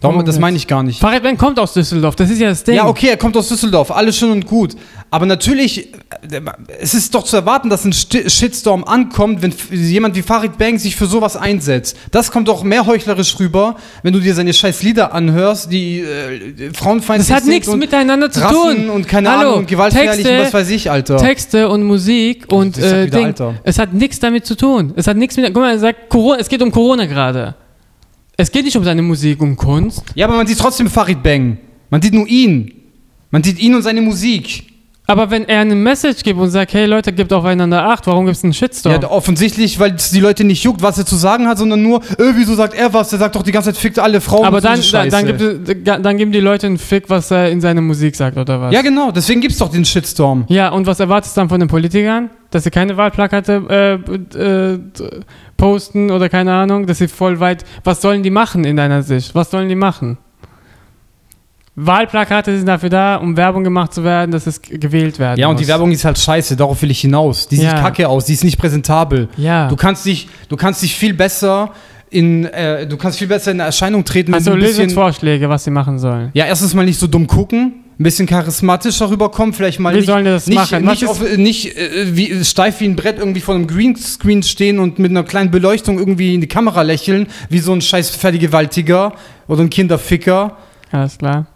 Darum, 0.00 0.24
das 0.24 0.38
meine 0.38 0.56
ich 0.56 0.66
gar 0.66 0.82
nicht. 0.82 0.98
Farid 0.98 1.22
Bang 1.22 1.36
kommt 1.36 1.58
aus 1.58 1.74
Düsseldorf, 1.74 2.16
das 2.16 2.30
ist 2.30 2.40
ja 2.40 2.48
das 2.48 2.64
Ding. 2.64 2.74
Ja, 2.74 2.86
okay, 2.86 3.08
er 3.08 3.18
kommt 3.18 3.36
aus 3.36 3.48
Düsseldorf, 3.48 3.90
alles 3.90 4.16
schön 4.16 4.30
und 4.30 4.46
gut. 4.46 4.74
Aber 5.10 5.26
natürlich, 5.26 5.92
äh, 6.30 6.40
es 6.80 6.94
ist 6.94 7.14
doch 7.14 7.24
zu 7.24 7.36
erwarten, 7.36 7.68
dass 7.68 7.84
ein 7.84 7.92
Shitstorm 7.92 8.84
ankommt, 8.84 9.42
wenn 9.42 9.52
jemand 9.70 10.16
wie 10.16 10.22
Farid 10.22 10.56
Bang 10.56 10.78
sich 10.78 10.96
für 10.96 11.04
sowas 11.04 11.36
einsetzt. 11.36 11.98
Das 12.12 12.30
kommt 12.30 12.48
doch 12.48 12.62
mehr 12.62 12.86
heuchlerisch 12.86 13.38
rüber, 13.38 13.76
wenn 14.02 14.14
du 14.14 14.20
dir 14.20 14.34
seine 14.34 14.54
scheiß 14.54 14.82
Lieder 14.82 15.12
anhörst, 15.12 15.70
die 15.70 16.00
äh, 16.00 16.72
frauenfeindlich 16.72 17.28
Das 17.28 17.36
hat 17.36 17.44
sind 17.44 17.52
nichts 17.52 17.68
und 17.68 17.78
miteinander 17.78 18.30
zu 18.30 18.40
Rassen 18.40 18.86
tun. 18.86 18.90
und 18.90 19.06
keine 19.06 19.30
Hallo, 19.30 19.52
Ahnung, 19.52 19.66
gewaltverherrlich 19.66 20.24
Texte- 20.24 20.38
und 20.40 20.46
was 20.46 20.54
weiß 20.54 20.70
ich, 20.70 20.90
Alter. 20.90 21.18
Texte 21.18 21.68
und 21.68 21.82
Musik 21.82 22.50
und 22.50 22.78
äh, 22.78 23.06
Ding. 23.10 23.26
Alter. 23.26 23.54
Es 23.64 23.78
hat 23.78 23.92
nichts 23.92 24.18
damit 24.18 24.46
zu 24.46 24.54
tun. 24.56 24.94
Es 24.96 25.06
hat 25.06 25.18
nichts 25.18 25.36
mit. 25.36 25.44
Guck 25.52 25.56
mal, 25.62 25.72
er 25.72 25.78
sagt, 25.78 26.08
Corona, 26.08 26.38
es 26.38 26.48
geht 26.48 26.62
um 26.62 26.70
Corona 26.72 27.04
gerade. 27.04 27.54
Es 28.40 28.50
geht 28.50 28.64
nicht 28.64 28.76
um 28.78 28.84
seine 28.84 29.02
Musik, 29.02 29.42
um 29.42 29.54
Kunst. 29.54 30.02
Ja, 30.14 30.26
aber 30.26 30.34
man 30.34 30.46
sieht 30.46 30.58
trotzdem 30.58 30.88
Farid 30.88 31.22
Bang. 31.22 31.58
Man 31.90 32.00
sieht 32.00 32.14
nur 32.14 32.26
ihn. 32.26 32.72
Man 33.30 33.42
sieht 33.42 33.58
ihn 33.58 33.74
und 33.74 33.82
seine 33.82 34.00
Musik. 34.00 34.64
Aber 35.10 35.30
wenn 35.30 35.48
er 35.48 35.60
eine 35.60 35.74
Message 35.74 36.22
gibt 36.22 36.38
und 36.38 36.50
sagt, 36.50 36.72
hey 36.72 36.86
Leute, 36.86 37.12
gebt 37.12 37.32
aufeinander 37.32 37.84
Acht, 37.84 38.06
warum 38.06 38.26
gibt 38.26 38.36
es 38.36 38.44
einen 38.44 38.52
Shitstorm? 38.52 39.02
Ja, 39.02 39.10
offensichtlich, 39.10 39.78
weil 39.80 39.94
es 39.94 40.10
die 40.10 40.20
Leute 40.20 40.44
nicht 40.44 40.62
juckt, 40.62 40.82
was 40.82 40.98
er 40.98 41.06
zu 41.06 41.16
sagen 41.16 41.48
hat, 41.48 41.58
sondern 41.58 41.82
nur, 41.82 42.00
äh, 42.02 42.32
wieso 42.34 42.54
sagt 42.54 42.74
er 42.74 42.92
was? 42.92 43.10
Der 43.10 43.18
sagt 43.18 43.34
doch 43.34 43.42
die 43.42 43.52
ganze 43.52 43.72
Zeit, 43.72 43.80
fickt 43.80 43.98
alle 43.98 44.20
Frauen. 44.20 44.44
aber 44.44 44.58
und 44.58 44.62
so 44.62 44.92
dann, 44.92 45.10
dann, 45.10 45.26
dann, 45.26 45.26
gibt 45.26 45.86
es, 45.88 46.02
dann 46.02 46.16
geben 46.16 46.32
die 46.32 46.40
Leute 46.40 46.66
einen 46.66 46.78
Fick, 46.78 47.10
was 47.10 47.30
er 47.30 47.50
in 47.50 47.60
seiner 47.60 47.80
Musik 47.80 48.14
sagt, 48.14 48.36
oder 48.36 48.60
was? 48.60 48.72
Ja, 48.72 48.82
genau, 48.82 49.10
deswegen 49.10 49.40
gibt's 49.40 49.58
doch 49.58 49.70
den 49.70 49.84
Shitstorm. 49.84 50.44
Ja, 50.48 50.70
und 50.70 50.86
was 50.86 51.00
erwartest 51.00 51.36
du 51.36 51.40
dann 51.40 51.48
von 51.48 51.60
den 51.60 51.68
Politikern? 51.68 52.30
Dass 52.50 52.64
sie 52.64 52.70
keine 52.70 52.96
Wahlplakate 52.96 54.00
äh, 54.34 54.38
äh, 54.38 54.78
posten 55.56 56.10
oder 56.10 56.28
keine 56.28 56.52
Ahnung, 56.52 56.86
dass 56.86 56.98
sie 56.98 57.08
voll 57.08 57.38
weit. 57.40 57.64
Was 57.84 58.00
sollen 58.00 58.22
die 58.22 58.30
machen 58.30 58.64
in 58.64 58.76
deiner 58.76 59.02
Sicht? 59.02 59.34
Was 59.34 59.50
sollen 59.50 59.68
die 59.68 59.76
machen? 59.76 60.18
Wahlplakate 61.86 62.56
sind 62.56 62.66
dafür 62.66 62.88
da, 62.90 63.16
um 63.16 63.36
Werbung 63.36 63.64
gemacht 63.64 63.92
zu 63.94 64.04
werden, 64.04 64.30
dass 64.30 64.46
es 64.46 64.60
gewählt 64.62 65.18
werden 65.18 65.38
Ja, 65.40 65.48
und 65.48 65.54
muss. 65.54 65.62
die 65.62 65.68
Werbung 65.68 65.90
ist 65.92 66.04
halt 66.04 66.18
scheiße, 66.18 66.56
darauf 66.56 66.80
will 66.82 66.90
ich 66.90 67.00
hinaus. 67.00 67.48
Die 67.48 67.56
Ja. 67.56 67.70
sieht 67.70 67.80
kacke 67.80 68.08
aus, 68.08 68.24
die 68.26 68.34
ist 68.34 68.44
nicht 68.44 68.58
präsentabel. 68.58 69.28
Ja. 69.36 69.68
Du 69.68 69.76
kannst 69.76 70.04
dich, 70.06 70.28
du 70.48 70.56
kannst 70.56 70.82
dich 70.82 70.94
viel 70.94 71.14
besser 71.14 71.72
in, 72.10 72.44
äh, 72.46 72.86
du 72.86 72.96
kannst 72.96 73.18
viel 73.18 73.28
besser 73.28 73.52
in 73.52 73.60
Erscheinung 73.60 74.04
treten, 74.04 74.34
also 74.34 74.50
du 74.50 74.56
ein 74.56 74.60
bisschen, 74.60 74.76
Lösungsvorschläge, 74.78 75.48
was 75.48 75.64
sie 75.64 75.70
machen 75.70 75.98
sollen. 75.98 76.30
ja, 76.34 76.44
erstens 76.46 76.74
mal 76.74 76.84
nicht 76.84 76.98
so 76.98 77.06
dumm 77.06 77.26
gucken, 77.26 77.74
ein 77.98 78.02
bisschen 78.02 78.26
charismatischer 78.26 79.10
rüberkommen, 79.10 79.52
vielleicht 79.52 79.78
mal 79.78 79.92
Wie 79.92 79.98
nicht, 79.98 80.06
sollen 80.06 80.24
das 80.24 80.46
nicht, 80.46 80.56
machen? 80.56 80.84
nicht, 80.86 81.06
auf, 81.06 81.20
nicht 81.36 81.76
äh, 81.76 82.16
wie, 82.16 82.44
steif 82.44 82.80
wie 82.80 82.86
ein 82.86 82.96
Brett 82.96 83.18
irgendwie 83.18 83.40
vor 83.40 83.54
einem 83.54 83.66
Greenscreen 83.66 84.42
stehen 84.42 84.78
und 84.80 84.98
mit 84.98 85.10
einer 85.10 85.22
kleinen 85.22 85.50
Beleuchtung 85.50 85.98
irgendwie 85.98 86.34
in 86.34 86.40
die 86.40 86.48
Kamera 86.48 86.82
lächeln, 86.82 87.26
wie 87.48 87.58
so 87.58 87.72
ein 87.72 87.80
scheiß 87.80 88.10
Vergewaltiger 88.16 89.12
oder 89.48 89.60
ein 89.62 89.70
Kinderficker. 89.70 90.56
Alles 90.90 91.18
klar. 91.18 91.46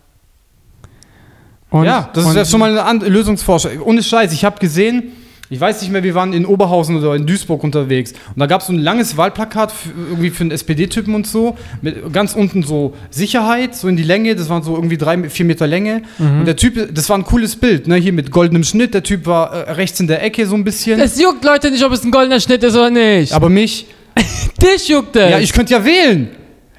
Und, 1.71 1.85
ja, 1.87 2.11
das 2.15 2.25
und, 2.25 2.35
wäre 2.35 2.47
schon 2.47 2.61
mal 2.61 2.71
ein 2.79 2.79
An- 2.79 3.01
Lösungsvorschlag. 3.01 3.85
Ohne 3.85 4.03
Scheiß, 4.03 4.33
ich 4.33 4.45
habe 4.45 4.59
gesehen, 4.61 5.13
ich 5.51 5.61
weiß 5.61 5.83
nicht 5.83 5.91
mehr, 5.93 6.03
wir 6.03 6.15
waren 6.15 6.33
in 6.33 6.47
Oberhausen 6.47 6.97
oder 6.97 7.15
in 7.15 7.27
Duisburg 7.27 7.63
unterwegs 7.63 8.13
und 8.13 8.39
da 8.41 8.47
gab 8.47 8.63
es 8.63 8.69
so 8.69 8.73
ein 8.73 8.79
langes 8.79 9.17
Wahlplakat 9.17 9.73
für, 9.73 9.91
irgendwie 10.11 10.31
für 10.31 10.41
einen 10.43 10.51
SPD-Typen 10.53 11.15
und 11.15 11.27
so, 11.27 11.57
mit 11.83 12.13
ganz 12.13 12.35
unten 12.35 12.63
so 12.63 12.95
Sicherheit, 13.11 13.77
so 13.77 13.87
in 13.89 13.97
die 13.97 14.03
Länge, 14.05 14.35
das 14.37 14.49
waren 14.49 14.63
so 14.63 14.75
irgendwie 14.75 14.97
drei, 14.97 15.29
vier 15.29 15.45
Meter 15.45 15.67
Länge 15.67 16.03
Mhm. 16.19 16.41
und 16.41 16.45
der 16.47 16.57
Typ, 16.57 16.95
das 16.95 17.09
war 17.11 17.19
ein 17.19 17.25
cooles 17.25 17.57
Bild, 17.57 17.87
ne, 17.89 17.97
hier 17.97 18.13
mit 18.15 18.31
goldenem 18.31 18.65
Schnitt, 18.65 18.95
der 18.95 19.03
Typ 19.03 19.27
war 19.27 19.53
äh, 19.53 19.73
rechts 19.73 20.01
in 20.01 20.07
der 20.07 20.23
Ecke 20.23 20.47
so 20.47 20.55
ein 20.55 20.65
bisschen, 20.65 20.99
Es 20.99 21.21
juckt 21.21 21.45
Leute 21.45 21.71
nicht, 21.71 21.85
ob 21.85 21.93
es 21.93 22.03
ein 22.05 22.11
goldener 22.11 22.41
Schnitt 22.41 22.63
ist 22.63 22.75
oder 22.75 22.91
nicht. 22.91 23.33
aber 23.33 23.49
mich, 23.51 23.87
Dich 24.63 24.89
juckt 24.89 25.15
es. 25.17 25.31
ja, 25.31 25.39
ich 25.41 25.53
könnte 25.53 25.73
ja 25.75 25.85
wählen. 25.85 26.29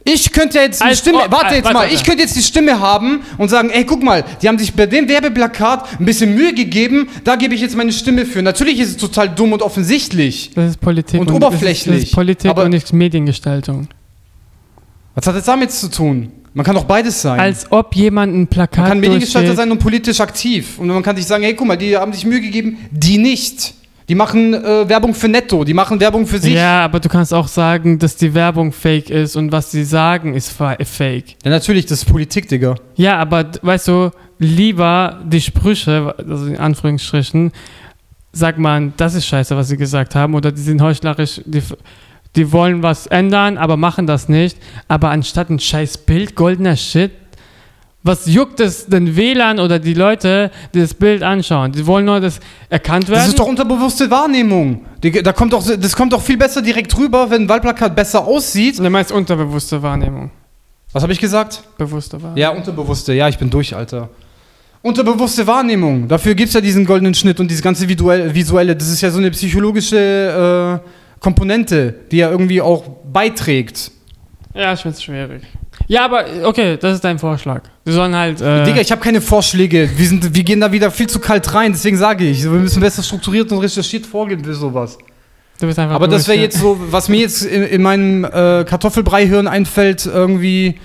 Ich 0.07 0.31
könnte 0.31 0.59
jetzt 0.59 0.81
die 0.81 0.85
Als 0.85 0.99
Stimme, 0.99 1.23
ob- 1.23 1.31
warte 1.31 1.45
als- 1.47 1.55
jetzt 1.55 1.63
warte, 1.65 1.73
mal, 1.77 1.79
warte. 1.85 1.95
ich 1.95 2.03
könnte 2.03 2.21
jetzt 2.21 2.35
die 2.35 2.43
Stimme 2.43 2.79
haben 2.79 3.21
und 3.39 3.49
sagen, 3.49 3.71
ey, 3.71 3.85
guck 3.85 4.03
mal, 4.03 4.23
die 4.39 4.47
haben 4.47 4.59
sich 4.59 4.73
bei 4.75 4.85
dem 4.85 5.09
Werbeplakat 5.09 5.99
ein 5.99 6.05
bisschen 6.05 6.35
Mühe 6.35 6.53
gegeben, 6.53 7.09
da 7.23 7.35
gebe 7.35 7.55
ich 7.55 7.61
jetzt 7.61 7.75
meine 7.75 7.91
Stimme 7.91 8.27
für. 8.27 8.43
Natürlich 8.43 8.79
ist 8.79 8.89
es 8.91 8.97
total 8.97 9.29
dumm 9.29 9.53
und 9.53 9.63
offensichtlich. 9.63 10.51
das 10.53 10.71
ist 10.71 10.79
Politik 10.79 11.19
Und 11.19 11.29
Das 11.29 11.35
ist, 11.35 11.43
oberflächlich. 11.43 11.95
das 12.01 12.03
ist 12.09 12.13
Politik 12.13 12.51
Aber- 12.51 12.65
und 12.65 12.69
nicht 12.69 12.93
Mediengestaltung. 12.93 13.87
Was 15.15 15.25
hat 15.25 15.35
das 15.35 15.45
damit 15.45 15.71
zu 15.71 15.89
tun? 15.89 16.31
Man 16.53 16.63
kann 16.65 16.75
doch 16.75 16.83
beides 16.85 17.21
sein. 17.21 17.39
Als 17.39 17.71
ob 17.71 17.95
jemand 17.95 18.33
ein 18.35 18.47
Plakat 18.47 18.77
man 18.77 18.87
kann 18.89 18.99
Mediengestalter 18.99 19.47
durchsteht. 19.47 19.57
sein 19.65 19.71
und 19.71 19.79
politisch 19.79 20.19
aktiv. 20.21 20.77
Und 20.77 20.87
man 20.87 21.01
kann 21.03 21.15
sich 21.17 21.25
sagen, 21.25 21.43
hey, 21.43 21.53
guck 21.55 21.67
mal, 21.67 21.77
die 21.77 21.97
haben 21.97 22.13
sich 22.13 22.25
Mühe 22.25 22.41
gegeben, 22.41 22.77
die 22.91 23.17
nicht. 23.17 23.73
Die 24.07 24.15
machen 24.15 24.53
äh, 24.53 24.87
Werbung 24.87 25.13
für 25.15 25.27
Netto, 25.27 25.63
die 25.63 25.73
machen 25.73 25.99
Werbung 25.99 26.27
für 26.27 26.37
sich. 26.37 26.53
Ja, 26.53 26.85
aber 26.85 26.99
du 26.99 27.09
kannst 27.09 27.33
auch 27.33 27.47
sagen, 27.47 27.97
dass 27.97 28.15
die 28.15 28.33
Werbung 28.33 28.71
fake 28.71 29.09
ist 29.09 29.35
und 29.35 29.51
was 29.51 29.71
sie 29.71 29.83
sagen 29.83 30.35
ist 30.35 30.49
fa- 30.49 30.77
fake. 30.83 31.35
Ja, 31.43 31.49
natürlich, 31.49 31.85
das 31.87 31.99
ist 32.03 32.05
Politik, 32.05 32.47
Digga. 32.47 32.75
Ja, 32.95 33.17
aber 33.17 33.45
weißt 33.61 33.87
du, 33.87 34.11
lieber 34.37 35.19
die 35.25 35.41
Sprüche, 35.41 36.13
also 36.17 36.45
in 36.45 36.57
Anführungsstrichen, 36.57 37.51
sagt 38.31 38.59
man, 38.59 38.93
das 38.97 39.15
ist 39.15 39.25
scheiße, 39.25 39.55
was 39.57 39.69
sie 39.69 39.77
gesagt 39.77 40.13
haben, 40.13 40.35
oder 40.35 40.51
die 40.51 40.61
sind 40.61 40.81
heuchlerisch, 40.81 41.41
die, 41.45 41.63
die 42.35 42.51
wollen 42.51 42.83
was 42.83 43.07
ändern, 43.07 43.57
aber 43.57 43.77
machen 43.77 44.05
das 44.07 44.29
nicht. 44.29 44.57
Aber 44.87 45.09
anstatt 45.09 45.49
ein 45.49 45.59
scheiß 45.59 45.99
Bild, 45.99 46.35
goldener 46.35 46.75
Shit, 46.75 47.11
was 48.05 48.27
juckt 48.27 48.59
es 48.59 48.85
den 48.85 49.15
WLAN 49.15 49.59
oder 49.59 49.79
die 49.79 49.95
Leute, 49.95 50.51
die 50.75 50.79
das 50.79 50.93
Bild 50.93 51.23
anschauen? 51.23 51.71
Die 51.71 51.87
wollen 51.87 52.05
nur 52.05 52.19
das 52.19 52.39
erkannt 52.69 53.09
werden. 53.09 53.17
Das 53.17 53.29
ist 53.29 53.39
doch 53.39 53.47
unterbewusste 53.47 54.11
Wahrnehmung. 54.11 54.85
Die, 55.01 55.11
da 55.23 55.33
kommt 55.33 55.53
doch, 55.53 55.65
das 55.65 55.95
kommt 55.95 56.13
doch 56.13 56.21
viel 56.21 56.37
besser 56.37 56.61
direkt 56.61 56.95
rüber, 56.99 57.31
wenn 57.31 57.41
ein 57.41 57.49
Wahlplakat 57.49 57.95
besser 57.95 58.23
aussieht. 58.23 58.77
Du 58.77 58.87
meinst 58.91 59.11
unterbewusste 59.11 59.81
Wahrnehmung. 59.81 60.29
Was 60.93 61.01
habe 61.01 61.13
ich 61.13 61.19
gesagt? 61.19 61.63
Bewusste 61.79 62.21
Wahrnehmung. 62.21 62.37
Ja, 62.37 62.49
unterbewusste. 62.49 63.11
Ja, 63.11 63.27
ich 63.27 63.39
bin 63.39 63.49
durch, 63.49 63.75
Alter. 63.75 64.09
Unterbewusste 64.83 65.47
Wahrnehmung. 65.47 66.07
Dafür 66.07 66.35
gibt 66.35 66.49
es 66.49 66.53
ja 66.53 66.61
diesen 66.61 66.85
goldenen 66.85 67.15
Schnitt 67.15 67.39
und 67.39 67.49
dieses 67.49 67.63
ganze 67.63 67.89
visuelle. 67.89 68.75
Das 68.75 68.87
ist 68.87 69.01
ja 69.01 69.09
so 69.09 69.17
eine 69.17 69.31
psychologische 69.31 70.79
äh, 70.85 71.19
Komponente, 71.19 72.01
die 72.11 72.17
ja 72.17 72.29
irgendwie 72.29 72.61
auch 72.61 72.83
beiträgt. 73.11 73.89
Ja, 74.53 74.73
ich 74.73 74.81
find's 74.81 75.01
schwierig. 75.01 75.41
Ja, 75.87 76.05
aber 76.05 76.25
okay, 76.43 76.77
das 76.77 76.95
ist 76.95 77.03
dein 77.03 77.19
Vorschlag. 77.19 77.61
Wir 77.83 77.93
sollen 77.93 78.15
halt. 78.15 78.41
Äh, 78.41 78.63
Digga, 78.65 78.81
ich 78.81 78.91
habe 78.91 79.01
keine 79.01 79.21
Vorschläge. 79.21 79.89
Wir, 79.95 80.07
sind, 80.07 80.33
wir 80.33 80.43
gehen 80.43 80.59
da 80.59 80.71
wieder 80.71 80.89
viel 80.89 81.07
zu 81.07 81.19
kalt 81.19 81.53
rein. 81.53 81.73
Deswegen 81.73 81.97
sage 81.97 82.25
ich, 82.25 82.43
wir 82.43 82.49
müssen 82.51 82.79
besser 82.81 83.03
strukturiert 83.03 83.51
und 83.51 83.59
recherchiert 83.59 84.05
vorgehen 84.05 84.43
für 84.43 84.53
sowas. 84.55 84.97
du 85.59 85.67
bist 85.67 85.77
einfach 85.77 85.95
Aber 85.95 86.07
das 86.07 86.27
wäre 86.27 86.39
jetzt 86.39 86.57
so, 86.59 86.79
was 86.89 87.07
mir 87.07 87.19
jetzt 87.19 87.43
in, 87.43 87.61
in 87.63 87.81
meinem 87.83 88.23
äh, 88.25 88.63
Kartoffelbrei-Hirn 88.63 89.47
einfällt, 89.47 90.05
irgendwie, 90.07 90.79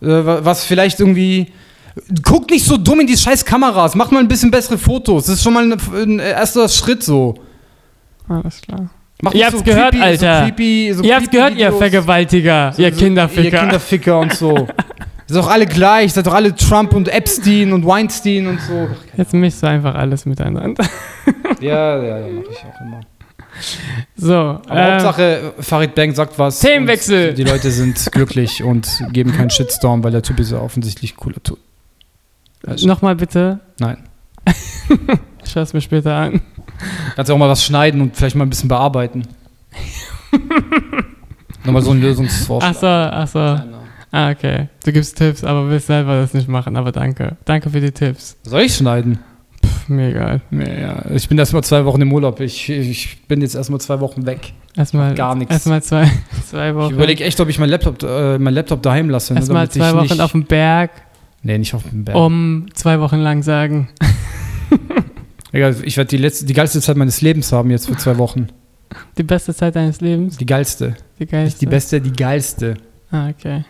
äh, 0.00 0.06
wa- 0.06 0.40
was 0.42 0.64
vielleicht 0.64 0.98
irgendwie. 1.00 1.52
Guckt 2.22 2.50
nicht 2.50 2.64
so 2.64 2.78
dumm 2.78 3.00
in 3.00 3.06
die 3.06 3.16
scheiß 3.18 3.44
Kameras, 3.44 3.94
macht 3.94 4.12
mal 4.12 4.18
ein 4.20 4.26
bisschen 4.28 4.50
bessere 4.50 4.78
Fotos. 4.78 5.26
Das 5.26 5.34
ist 5.36 5.42
schon 5.42 5.52
mal 5.52 5.70
ein, 5.70 5.78
ein 5.94 6.18
erster 6.20 6.66
Schritt 6.68 7.02
so. 7.02 7.34
Alles 8.28 8.60
klar. 8.62 8.88
Macht 9.22 9.34
Ihr 9.36 9.46
habt's 9.46 9.62
gehört, 9.64 9.92
creepy, 9.92 10.04
Alter. 10.04 10.38
So 10.40 10.44
creepy, 10.46 10.92
so 10.94 11.02
ihr 11.04 11.14
habt's 11.14 11.30
gehört, 11.30 11.50
ihr 11.52 11.56
Videos. 11.68 11.78
Vergewaltiger, 11.78 12.72
So- 12.76 12.82
ihr 12.82 12.92
so- 12.92 12.98
Kinderficker. 13.00 13.42
Ihr 13.44 13.60
Kinderficker 13.60 14.18
und 14.18 14.34
so. 14.34 14.66
Seid 15.28 15.42
doch 15.44 15.48
alle 15.50 15.66
gleich, 15.66 16.12
seid 16.12 16.26
doch 16.26 16.34
alle 16.34 16.54
Trump 16.54 16.92
und 16.92 17.08
Epstein 17.08 17.72
und 17.72 17.86
Weinstein 17.86 18.48
und 18.48 18.60
so. 18.60 18.88
Jetzt 19.16 19.32
mischst 19.32 19.62
du 19.62 19.68
einfach 19.68 19.94
alles 19.94 20.26
miteinander. 20.26 20.84
Ja, 21.60 22.02
ja, 22.02 22.18
ja, 22.18 22.26
mach 22.26 22.50
ich 22.50 22.58
auch 22.58 22.80
immer. 22.80 23.00
So, 24.16 24.34
Aber 24.34 24.74
äh, 24.76 24.92
Hauptsache, 24.94 25.52
Farid 25.60 25.94
Bang 25.94 26.12
sagt 26.12 26.36
was. 26.40 26.58
Themenwechsel. 26.58 27.34
Die 27.34 27.44
Leute 27.44 27.70
sind 27.70 28.10
glücklich 28.10 28.64
und 28.64 28.88
geben 29.12 29.30
keinen 29.32 29.50
Shitstorm, 29.50 30.02
weil 30.02 30.10
der 30.10 30.22
Typ 30.22 30.40
ist 30.40 30.50
ja 30.50 30.58
offensichtlich 30.58 31.14
cooler 31.14 31.40
Typ. 31.44 31.58
nochmal 32.84 33.14
bitte. 33.14 33.60
Nein. 33.78 33.98
Ich 35.44 35.50
schaue 35.50 35.62
es 35.64 35.72
mir 35.72 35.80
später 35.80 36.14
an. 36.14 36.40
Kannst 37.16 37.28
ja 37.28 37.34
auch 37.34 37.38
mal 37.38 37.48
was 37.48 37.64
schneiden 37.64 38.00
und 38.00 38.16
vielleicht 38.16 38.36
mal 38.36 38.44
ein 38.44 38.50
bisschen 38.50 38.68
bearbeiten. 38.68 39.22
Nochmal 41.64 41.82
so 41.82 41.90
ein 41.92 42.00
Lösungsvorschlag. 42.00 42.74
Ach 42.76 42.80
so, 42.80 42.86
ach 42.86 43.28
so. 43.28 43.62
Ah, 44.10 44.30
okay. 44.30 44.68
Du 44.84 44.92
gibst 44.92 45.16
Tipps, 45.16 45.42
aber 45.44 45.68
willst 45.70 45.86
selber 45.86 46.20
das 46.20 46.34
nicht 46.34 46.48
machen. 46.48 46.76
Aber 46.76 46.92
danke. 46.92 47.36
Danke 47.44 47.70
für 47.70 47.80
die 47.80 47.92
Tipps. 47.92 48.36
Soll 48.42 48.62
ich 48.62 48.74
schneiden? 48.76 49.18
Pff, 49.64 49.88
mir 49.88 50.08
egal. 50.10 50.40
Nee, 50.50 50.82
ja. 50.82 51.02
Ich 51.14 51.28
bin 51.28 51.38
erstmal 51.38 51.64
zwei 51.64 51.84
Wochen 51.84 52.00
im 52.02 52.12
Urlaub. 52.12 52.40
Ich, 52.40 52.68
ich 52.68 53.22
bin 53.26 53.40
jetzt 53.40 53.54
erstmal 53.54 53.80
zwei 53.80 54.00
Wochen 54.00 54.26
weg. 54.26 54.52
Erstmal 54.76 55.14
Gar 55.14 55.34
nichts. 55.36 55.52
Erstmal 55.52 55.82
zwei, 55.82 56.10
zwei 56.50 56.70
Ich 56.70 56.74
Wochen. 56.74 56.94
überlege 56.94 57.24
echt, 57.24 57.40
ob 57.40 57.48
ich 57.48 57.58
meinen 57.58 57.70
Laptop, 57.70 58.02
äh, 58.02 58.38
mein 58.38 58.52
Laptop 58.54 58.82
daheim 58.82 59.08
lasse. 59.08 59.32
ne, 59.34 59.40
Erstmal 59.40 59.64
ich 59.64 59.70
zwei 59.70 59.94
Wochen 59.94 60.20
auf 60.20 60.32
dem 60.32 60.44
Berg, 60.44 60.90
Nee, 61.44 61.58
nicht 61.58 61.72
auf 61.74 61.82
dem 61.88 62.04
Berg. 62.04 62.16
um 62.16 62.66
zwei 62.74 63.00
Wochen 63.00 63.16
lang 63.18 63.42
sagen. 63.42 63.88
Egal, 65.52 65.76
ich 65.84 65.96
werde 65.96 66.08
die, 66.08 66.16
letzte, 66.16 66.46
die 66.46 66.54
geilste 66.54 66.80
Zeit 66.80 66.96
meines 66.96 67.20
Lebens 67.20 67.52
haben 67.52 67.70
jetzt 67.70 67.86
für 67.86 67.96
zwei 67.96 68.16
Wochen. 68.18 68.48
Die 69.18 69.22
beste 69.22 69.54
Zeit 69.54 69.76
deines 69.76 70.00
Lebens? 70.00 70.38
Die 70.38 70.46
geilste. 70.46 70.96
Die 71.18 71.26
geilste? 71.26 71.44
Nicht 71.44 71.60
die 71.60 71.66
beste, 71.66 72.00
die 72.00 72.12
geilste. 72.12 72.74
Ah, 73.10 73.28
okay. 73.28 73.64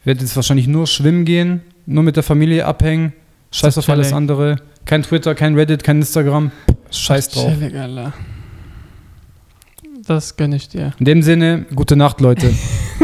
Ich 0.00 0.06
werde 0.06 0.20
jetzt 0.20 0.36
wahrscheinlich 0.36 0.66
nur 0.66 0.86
schwimmen 0.86 1.24
gehen, 1.24 1.62
nur 1.86 2.02
mit 2.02 2.16
der 2.16 2.22
Familie 2.22 2.66
abhängen. 2.66 3.14
Scheiß 3.50 3.78
auf 3.78 3.88
alles 3.88 4.12
andere. 4.12 4.56
Kein 4.84 5.02
Twitter, 5.02 5.34
kein 5.34 5.54
Reddit, 5.54 5.82
kein 5.82 5.98
Instagram. 5.98 6.50
Scheiß 6.90 7.30
drauf. 7.30 7.52
Chillig, 7.52 7.74
Alter. 7.74 8.12
Das 10.06 10.36
gönn 10.36 10.52
ich 10.52 10.68
dir. 10.68 10.92
In 10.98 11.06
dem 11.06 11.22
Sinne, 11.22 11.64
gute 11.74 11.96
Nacht, 11.96 12.20
Leute. 12.20 12.52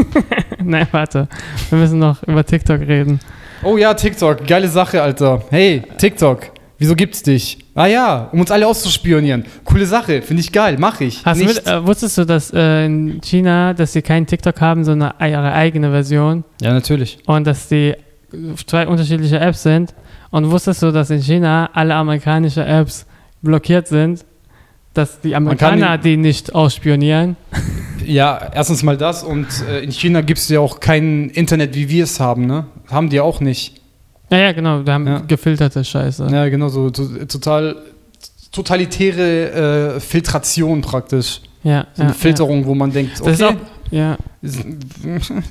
Nein, 0.62 0.86
warte. 0.90 1.28
Wir 1.70 1.78
müssen 1.78 1.98
noch 1.98 2.22
über 2.24 2.44
TikTok 2.44 2.80
reden. 2.80 3.20
oh 3.62 3.78
ja, 3.78 3.94
TikTok. 3.94 4.46
Geile 4.46 4.68
Sache, 4.68 5.00
Alter. 5.02 5.42
Hey, 5.48 5.82
TikTok. 5.96 6.52
Wieso 6.80 6.94
gibt's 6.94 7.22
dich? 7.22 7.58
Ah 7.74 7.84
ja, 7.84 8.30
um 8.32 8.40
uns 8.40 8.50
alle 8.50 8.66
auszuspionieren. 8.66 9.44
Coole 9.64 9.84
Sache. 9.84 10.22
Finde 10.22 10.40
ich 10.40 10.50
geil. 10.50 10.76
Mach 10.78 10.98
ich. 11.02 11.22
Hast 11.26 11.44
mit, 11.44 11.66
äh, 11.66 11.86
wusstest 11.86 12.16
du, 12.16 12.24
dass 12.24 12.50
äh, 12.54 12.86
in 12.86 13.20
China, 13.20 13.74
dass 13.74 13.92
sie 13.92 14.00
keinen 14.00 14.26
TikTok 14.26 14.58
haben, 14.62 14.82
sondern 14.82 15.12
ihre 15.20 15.52
eigene 15.52 15.90
Version 15.90 16.42
ja, 16.62 16.72
natürlich. 16.72 17.18
und 17.26 17.46
dass 17.46 17.68
die 17.68 17.96
zwei 18.64 18.86
unterschiedliche 18.88 19.38
Apps 19.38 19.62
sind? 19.62 19.94
Und 20.30 20.50
wusstest 20.50 20.82
du, 20.82 20.90
dass 20.90 21.10
in 21.10 21.20
China 21.20 21.68
alle 21.74 21.94
amerikanische 21.94 22.64
Apps 22.64 23.04
blockiert 23.42 23.86
sind? 23.86 24.24
Dass 24.94 25.20
die 25.20 25.36
Amerikaner 25.36 25.98
die 25.98 26.16
nicht 26.16 26.54
ausspionieren? 26.54 27.36
Ja, 28.02 28.50
erstens 28.54 28.82
mal 28.82 28.96
das 28.96 29.22
und 29.22 29.46
äh, 29.68 29.80
in 29.80 29.92
China 29.92 30.22
gibt 30.22 30.40
es 30.40 30.48
ja 30.48 30.58
auch 30.58 30.80
kein 30.80 31.28
Internet, 31.28 31.74
wie 31.74 31.90
wir 31.90 32.04
es 32.04 32.18
haben, 32.18 32.46
ne? 32.46 32.64
Haben 32.90 33.10
die 33.10 33.20
auch 33.20 33.40
nicht. 33.40 33.79
Ja, 34.30 34.38
ja, 34.38 34.52
genau. 34.52 34.84
Wir 34.86 34.92
haben 34.92 35.06
Ja. 35.06 35.18
gefilterte 35.26 35.82
Scheiße. 35.84 36.28
Ja, 36.30 36.48
genau, 36.48 36.68
so, 36.68 36.90
so 36.94 37.06
total 37.26 37.76
totalitäre 38.52 39.94
äh, 39.96 40.00
Filtration 40.00 40.80
praktisch. 40.80 41.40
Ja, 41.62 41.86
So 41.94 42.02
eine 42.02 42.12
ja, 42.12 42.16
Filterung, 42.16 42.64
wo 42.66 42.74
man 42.74 42.90
denkt, 42.92 43.18
Ja. 43.18 43.24
Das 43.24 43.34
ist 43.34 43.42
okay, 43.42 43.54
auch, 43.56 43.92
ja, 43.92 44.16
das 44.40 44.52
sind, 44.54 44.84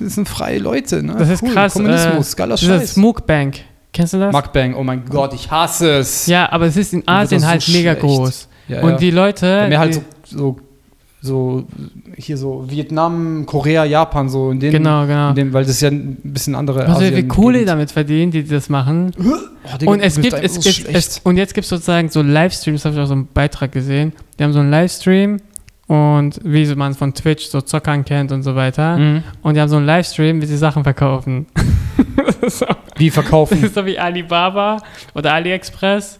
das 0.00 0.28
freie 0.28 0.58
Leute, 0.58 1.02
ne? 1.02 1.14
das 1.16 1.28
ist 1.28 1.42
Cool, 1.42 1.50
krass. 1.52 1.72
Kommunismus, 1.74 2.34
äh, 2.34 2.36
geiler 2.36 2.56
Scheiß. 2.56 2.94
Smokebank. 2.94 3.60
Kennst 3.92 4.12
du 4.12 4.18
das? 4.18 4.32
Mukbang, 4.32 4.74
oh 4.74 4.82
mein 4.84 5.04
Gott, 5.04 5.34
ich 5.34 5.50
hasse 5.50 5.98
es. 5.98 6.26
ja, 6.26 6.50
aber 6.52 6.66
es 6.66 6.76
ist 6.76 6.92
in 6.92 7.02
Asien 7.06 7.40
das 7.40 7.42
so 7.42 7.48
halt 7.48 7.68
mega 7.68 7.90
schlecht. 7.92 8.00
groß. 8.00 8.48
Ja, 8.68 8.82
Und 8.82 8.90
ja. 8.92 8.96
die 8.98 9.10
Leute. 9.10 9.66
Mehr 9.68 9.78
halt 9.80 9.94
so, 9.94 10.02
so, 10.24 10.56
so, 11.22 11.66
hier 12.16 12.36
so 12.38 12.64
Vietnam, 12.68 13.44
Korea, 13.44 13.84
Japan, 13.84 14.28
so 14.28 14.50
in 14.50 14.60
den, 14.60 14.72
Genau, 14.72 15.06
genau. 15.06 15.32
dem, 15.32 15.52
weil 15.52 15.64
das 15.64 15.72
ist 15.72 15.82
ja 15.82 15.90
ein 15.90 16.16
bisschen 16.22 16.54
andere 16.54 16.86
du, 16.86 17.16
wie 17.16 17.28
Kohle 17.28 17.64
damit 17.66 17.92
verdienen, 17.92 18.32
die 18.32 18.44
das 18.44 18.68
machen? 18.70 19.12
Oh, 19.18 19.76
Digga, 19.78 19.92
und 19.92 20.00
es 20.00 20.18
gibt, 20.18 20.32
es, 20.32 20.54
so 20.54 20.88
es, 20.90 21.18
und 21.18 21.36
jetzt 21.36 21.52
gibt 21.52 21.64
es 21.64 21.68
sozusagen 21.68 22.08
so 22.08 22.22
Livestreams, 22.22 22.84
habe 22.86 22.94
ich 22.94 23.00
auch 23.00 23.06
so 23.06 23.12
einen 23.12 23.26
Beitrag 23.26 23.70
gesehen. 23.72 24.14
Die 24.38 24.44
haben 24.44 24.54
so 24.54 24.60
einen 24.60 24.70
Livestream 24.70 25.40
und 25.86 26.40
wie 26.42 26.74
man 26.74 26.92
es 26.92 26.96
von 26.96 27.12
Twitch 27.12 27.48
so 27.48 27.60
Zockern 27.60 28.04
kennt 28.04 28.32
und 28.32 28.42
so 28.42 28.54
weiter. 28.54 28.96
Mhm. 28.96 29.22
Und 29.42 29.54
die 29.54 29.60
haben 29.60 29.68
so 29.68 29.76
einen 29.76 29.86
Livestream, 29.86 30.40
wie 30.40 30.46
sie 30.46 30.56
Sachen 30.56 30.84
verkaufen. 30.84 31.46
das, 32.16 32.36
ist 32.36 32.58
so, 32.60 32.66
Wie 32.96 33.06
das 33.06 33.14
verkaufen? 33.14 33.62
ist 33.62 33.74
so 33.74 33.84
wie 33.84 33.98
Alibaba 33.98 34.78
oder 35.14 35.34
AliExpress 35.34 36.18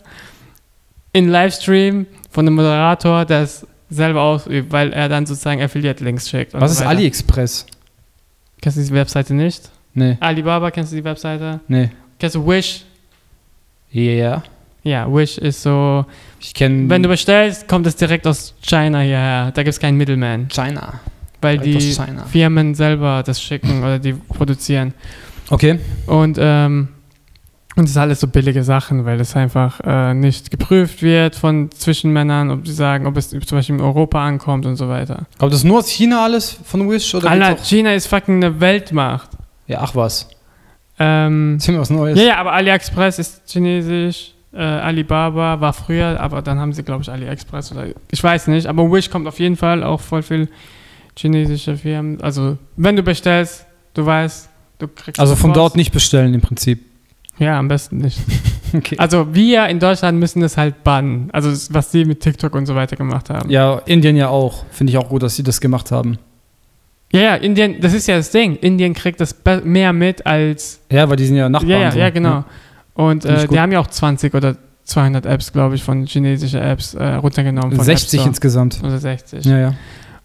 in 1.13 1.29
Livestream 1.29 2.07
von 2.31 2.47
einem 2.47 2.57
Moderator, 2.57 3.25
der 3.25 3.43
es 3.43 3.67
selber 3.91 4.23
ausübt, 4.23 4.73
weil 4.73 4.93
er 4.93 5.09
dann 5.09 5.27
sozusagen 5.27 5.61
Affiliate-Links 5.61 6.31
schickt. 6.31 6.55
Was 6.55 6.77
so 6.77 6.83
ist. 6.83 6.89
AliExpress? 6.89 7.67
Kennst 8.63 8.77
du 8.79 8.81
diese 8.83 8.95
Webseite 8.95 9.35
nicht? 9.35 9.71
Nee, 9.95 10.17
Alibaba, 10.21 10.71
kennst 10.71 10.93
du 10.93 10.97
die 10.97 11.05
Webseite? 11.05 11.61
nee. 11.69 11.91
Kennst 12.19 12.37
du 12.37 12.47
Wish? 12.47 12.85
Yeah. 13.95 14.43
Ja, 14.83 15.13
Wish 15.13 15.39
ist 15.39 15.63
so, 15.63 16.05
Ich 16.39 16.55
kenne 16.55 16.89
wenn 16.89 17.03
du 17.03 17.09
bestellst, 17.09 17.67
kommt 17.67 17.87
es 17.87 17.97
direkt 17.97 18.27
aus 18.27 18.55
China 18.63 19.01
hierher. 19.01 19.51
Da 19.53 19.63
gibt 19.63 19.73
es 19.75 19.81
keinen 19.81 19.97
Middleman, 19.97 20.49
China. 20.49 21.01
weil 21.41 21.59
Direkt 21.59 21.77
aus 21.79 21.83
die 21.83 21.93
China. 21.95 22.25
Firmen 22.27 22.75
selber 22.75 23.23
das 23.25 23.43
schicken 23.43 23.83
oder 23.83 23.99
die 23.99 24.13
produzieren. 24.13 24.95
Okay. 25.51 25.81
Und, 26.07 26.39
ähm, 26.41 26.89
und 27.77 27.85
das 27.85 27.93
ist 27.93 27.97
alles 27.97 28.21
so 28.21 28.27
billige 28.27 28.65
Sachen, 28.65 29.05
weil 29.05 29.21
es 29.21 29.37
einfach 29.37 29.81
äh, 29.85 30.13
nicht 30.13 30.51
geprüft 30.51 31.03
wird 31.03 31.37
von 31.37 31.71
Zwischenmännern, 31.71 32.51
ob 32.51 32.67
sie 32.67 32.75
sagen, 32.75 33.07
ob 33.07 33.17
es 33.17 33.31
zum 33.31 33.41
Beispiel 33.41 33.77
in 33.77 33.81
Europa 33.81 34.25
ankommt 34.25 34.67
und 34.67 34.77
so 34.77 34.89
weiter. 34.89 35.27
Aber 35.39 35.51
das 35.51 35.63
nur 35.63 35.79
aus 35.79 35.89
China 35.89 36.25
alles 36.25 36.57
von 36.65 36.91
Wish? 36.91 37.15
Oder 37.15 37.31
Alter? 37.31 37.57
China 37.63 37.95
ist 37.95 38.09
fucking 38.09 38.37
eine 38.37 38.61
Weltmacht. 38.61 39.31
Ja, 39.69 39.81
ach 39.83 39.95
was. 39.95 40.29
Ähm, 40.99 41.59
mir 41.67 41.81
was 41.81 41.91
Neues. 41.91 42.19
ja, 42.19 42.25
ja, 42.25 42.37
aber 42.39 42.53
AliExpress 42.53 43.19
ist 43.21 43.43
chinesisch. 43.49 44.35
Äh, 44.53 44.63
Alibaba 44.63 45.61
war 45.61 45.73
früher, 45.73 46.21
aber 46.21 46.43
dann 46.43 46.59
haben 46.59 46.73
sie, 46.73 46.83
glaube 46.83 47.03
ich, 47.03 47.11
AliExpress 47.11 47.71
oder 47.71 47.87
ich 48.11 48.23
weiß 48.23 48.49
nicht. 48.49 48.67
Aber 48.67 48.91
Wish 48.91 49.09
kommt 49.09 49.29
auf 49.29 49.39
jeden 49.39 49.57
Fall 49.57 49.85
auch 49.85 50.01
voll 50.01 50.23
viel 50.23 50.49
chinesische 51.17 51.77
Firmen. 51.77 52.21
Also, 52.21 52.59
wenn 52.77 52.97
du 52.97 53.05
bestellst, 53.05 53.65
du 53.95 54.05
weißt, 54.05 54.49
du 54.81 54.89
kriegst. 54.89 55.21
Also 55.21 55.37
von 55.37 55.53
dort 55.53 55.77
nicht 55.77 55.93
bestellen 55.93 56.35
im 56.35 56.41
Prinzip. 56.41 56.90
Ja, 57.41 57.59
am 57.59 57.69
besten 57.69 57.99
nicht. 57.99 58.21
Okay. 58.73 58.95
Also, 58.99 59.35
wir 59.35 59.67
in 59.67 59.81
Deutschland 59.81 60.21
müssen 60.21 60.43
das 60.43 60.57
halt 60.57 60.85
bannen. 60.85 61.29
Also, 61.33 61.51
was 61.75 61.91
die 61.91 62.05
mit 62.05 62.21
TikTok 62.21 62.55
und 62.55 62.67
so 62.67 62.77
weiter 62.77 62.95
gemacht 62.95 63.29
haben. 63.29 63.51
Ja, 63.51 63.83
Indien 63.85 64.15
ja 64.15 64.29
auch. 64.29 64.65
Finde 64.71 64.93
ich 64.93 64.97
auch 64.97 65.09
gut, 65.09 65.25
dass 65.25 65.35
sie 65.35 65.43
das 65.43 65.61
gemacht 65.61 65.91
haben. 65.91 66.19
ja, 67.13 67.21
ja, 67.21 67.35
Indien, 67.35 67.81
das 67.81 67.95
ist 67.95 68.07
ja 68.07 68.17
das 68.17 68.31
Ding. 68.31 68.55
Indien 68.55 68.95
kriegt 68.95 69.21
das 69.21 69.35
mehr 69.65 69.93
mit 69.93 70.25
als. 70.25 70.79
Ja, 70.89 71.09
weil 71.11 71.17
die 71.17 71.27
sind 71.27 71.35
ja 71.35 71.49
Nachbarn. 71.49 71.69
Ja, 71.69 71.79
ja, 71.81 71.91
so. 71.91 71.99
ja, 71.99 72.11
genau. 72.11 72.45
Und 72.95 73.25
Find 73.25 73.39
ich 73.39 73.45
äh, 73.45 73.49
die 73.49 73.59
haben 73.59 73.73
ja 73.73 73.81
auch 73.81 73.89
20 73.89 74.35
oder 74.35 74.55
200 74.85 75.27
Apps, 75.27 75.53
glaube 75.53 75.75
ich, 75.75 75.83
von 75.83 76.07
chinesischen 76.07 76.61
Apps 76.61 76.95
äh, 76.95 77.05
runtergenommen. 77.15 77.75
Von 77.75 77.85
60 77.85 78.05
App 78.05 78.09
Store. 78.21 78.29
insgesamt. 78.29 78.81
Oder 78.85 78.99
60. 78.99 79.45
Ja, 79.47 79.59
ja. 79.59 79.75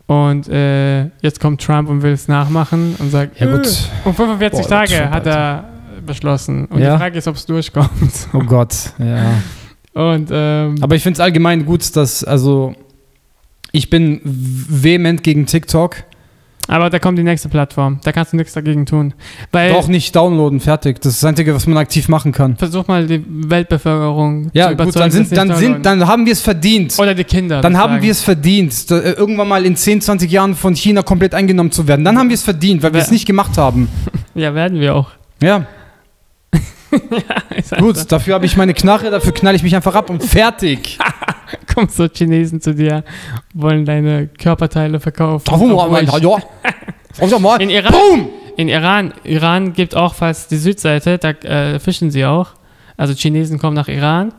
Und 0.06 0.48
äh, 0.50 1.06
jetzt 1.22 1.40
kommt 1.40 1.64
Trump 1.64 1.90
und 1.90 2.04
will 2.04 2.12
es 2.12 2.28
nachmachen 2.28 2.96
und 3.00 3.10
sagt, 3.10 3.40
Ja, 3.40 3.48
äh, 3.48 3.52
gut. 3.58 3.68
Und 4.04 4.16
45 4.16 4.62
Boah, 4.62 4.70
Tage 4.70 4.94
Trump, 4.98 5.12
hat 5.12 5.26
er 5.26 5.70
beschlossen. 6.06 6.66
Und 6.66 6.80
Ja. 6.82 6.94
die 6.94 7.00
Frage 7.00 7.18
ist, 7.18 7.28
ob 7.28 7.36
es 7.36 7.46
durchkommt. 7.46 7.90
Oh 8.34 8.40
Gott, 8.40 8.76
ja. 9.00 9.32
Und 9.94 10.30
ähm, 10.32 10.76
Aber 10.82 10.96
ich 10.96 11.04
finde 11.04 11.18
es 11.18 11.20
allgemein 11.22 11.66
gut, 11.66 11.96
dass, 11.96 12.24
also, 12.24 12.76
ich 13.72 13.90
bin 13.90 14.20
vehement 14.24 15.24
gegen 15.24 15.46
TikTok. 15.46 15.96
aber 16.68 16.90
da 16.90 16.98
kommt 17.00 17.18
die 17.20 17.24
nächste 17.24 17.48
Plattform. 17.48 18.00
Da 18.04 18.12
kannst 18.12 18.34
du 18.34 18.38
nichts 18.38 18.54
dagegen 18.54 18.86
tun. 18.86 19.14
Weil 19.52 19.72
Doch 19.72 19.88
nicht 19.88 20.16
downloaden, 20.16 20.60
fertig. 20.60 21.00
Das 21.00 21.14
ist 21.14 21.22
das 21.24 21.30
Einzige, 21.30 21.54
was 21.54 21.68
man 21.68 21.78
aktiv 21.78 22.10
machen 22.10 22.32
kann. 22.32 22.58
versuch 22.58 22.88
mal 22.88 23.06
die 23.06 23.24
Weltbevölkerung 23.26 24.50
Ja, 24.54 24.68
zu 24.68 24.74
überzeugen. 24.74 24.94
gut, 24.94 25.02
dann, 25.02 25.12
sind, 25.12 25.38
dann, 25.38 25.56
sind, 25.56 25.86
dann 25.86 26.08
haben 26.08 26.26
wir 26.26 26.34
es 26.34 26.42
verdient. 26.42 26.98
Oder 26.98 27.14
die 27.14 27.24
Kinder. 27.24 27.62
Dann 27.62 27.78
haben 27.78 28.02
wir 28.02 28.12
es 28.12 28.22
verdient, 28.22 28.90
da, 28.90 28.98
äh, 29.00 29.12
irgendwann 29.12 29.48
mal 29.48 29.64
in 29.66 29.76
10, 29.76 30.02
20 30.02 30.32
Jahren 30.32 30.56
von 30.56 30.76
China 30.76 31.04
komplett 31.04 31.34
eingenommen 31.36 31.72
zu 31.72 31.88
werden. 31.88 32.04
Dann 32.04 32.18
haben 32.18 32.30
wir 32.30 32.34
es 32.36 32.44
verdient, 32.44 32.82
weil 32.84 32.94
wir 32.94 33.02
es 33.02 33.12
nicht 33.12 33.26
gemacht 33.26 33.58
haben. 33.58 33.88
Ja, 34.38 34.54
werden 34.54 34.82
wir 34.82 34.94
auch. 34.96 35.12
Ja, 35.42 35.66
Halt 37.72 37.82
gut, 37.82 37.98
so. 37.98 38.06
dafür 38.06 38.36
habe 38.36 38.46
ich 38.46 38.58
meine 38.58 38.74
Knarre, 38.74 39.10
dafür 39.12 39.34
knall 39.34 39.56
ich 39.56 39.64
mich 39.64 39.76
einfach 39.76 39.96
ab 39.96 40.10
und 40.10 40.24
fertig. 40.24 40.98
Kommen 41.74 41.90
so 41.90 42.08
Chinesen 42.08 42.62
zu 42.62 42.74
dir, 42.74 43.04
wollen 43.54 43.86
deine 43.86 44.28
Körperteile 44.28 45.00
verkaufen. 45.00 45.46
Ja. 45.50 46.38
In 47.60 47.70
Iran, 47.70 47.92
Boom! 47.92 48.30
in 48.58 48.70
Iran, 48.70 49.14
Iran 49.24 49.74
gibt 49.74 49.96
auch 49.96 50.14
fast 50.14 50.52
die 50.52 50.58
Südseite, 50.58 51.18
da 51.18 51.30
äh, 51.30 51.80
fischen 51.80 52.12
sie 52.12 52.26
auch. 52.26 52.50
Also 52.98 53.14
Chinesen 53.14 53.60
kommen 53.60 53.76
nach 53.76 53.88
Iran, 53.88 54.34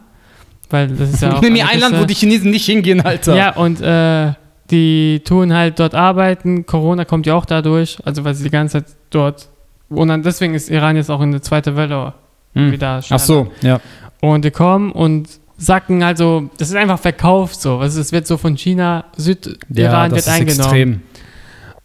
weil 0.71 0.88
das 0.88 1.12
ist 1.12 1.23
ja 1.23 1.33
auch. 1.33 1.35
Ich 1.37 1.40
nehme 1.42 1.59
mir 1.59 1.69
ein 1.69 1.79
Land, 1.79 1.99
wo 2.01 2.05
die 2.05 2.14
Chinesen 2.14 2.51
nicht 2.51 2.66
hingehen, 2.66 3.01
Alter. 3.03 3.37
Ja, 3.37 3.51
und 3.55 3.81
äh, 3.81 4.33
die 4.71 5.21
tun 5.25 5.55
halt 5.55 5.79
dort 5.79 5.95
arbeiten. 5.95 6.66
Corona 6.66 7.05
kommt 7.05 7.27
ja 7.27 7.35
auch 7.35 7.45
dadurch, 7.45 7.99
also 8.05 8.25
weil 8.25 8.35
sie 8.35 8.45
die 8.45 8.51
ganze 8.51 8.85
Zeit 8.85 8.97
dort. 9.11 9.49
Und 9.88 10.09
dann, 10.09 10.23
deswegen 10.23 10.55
ist 10.55 10.71
Iran 10.71 10.97
jetzt 10.97 11.11
auch 11.11 11.21
in 11.21 11.33
der 11.33 11.42
zweiten 11.42 11.77
Welle 11.77 12.14
Hm. 12.57 12.73
wieder. 12.73 12.97
Ach 12.99 13.03
schneller. 13.05 13.19
so, 13.21 13.49
ja. 13.62 13.81
Und 14.21 14.45
die 14.45 14.51
kommen 14.51 14.92
und 14.92 15.29
sacken 15.59 16.03
also, 16.03 16.51
das 16.59 16.69
ist 16.69 16.77
einfach 16.77 16.99
verkauft 16.99 17.61
so. 17.61 17.79
Also 17.79 18.01
es 18.01 18.12
wird 18.12 18.27
so 18.27 18.37
von 18.37 18.57
China, 18.57 19.05
Südiran 19.16 19.59
Ja, 19.71 20.09
das 20.09 20.12
wird 20.12 20.19
ist 20.19 20.29
eingenommen. 20.29 20.61
extrem. 20.61 21.03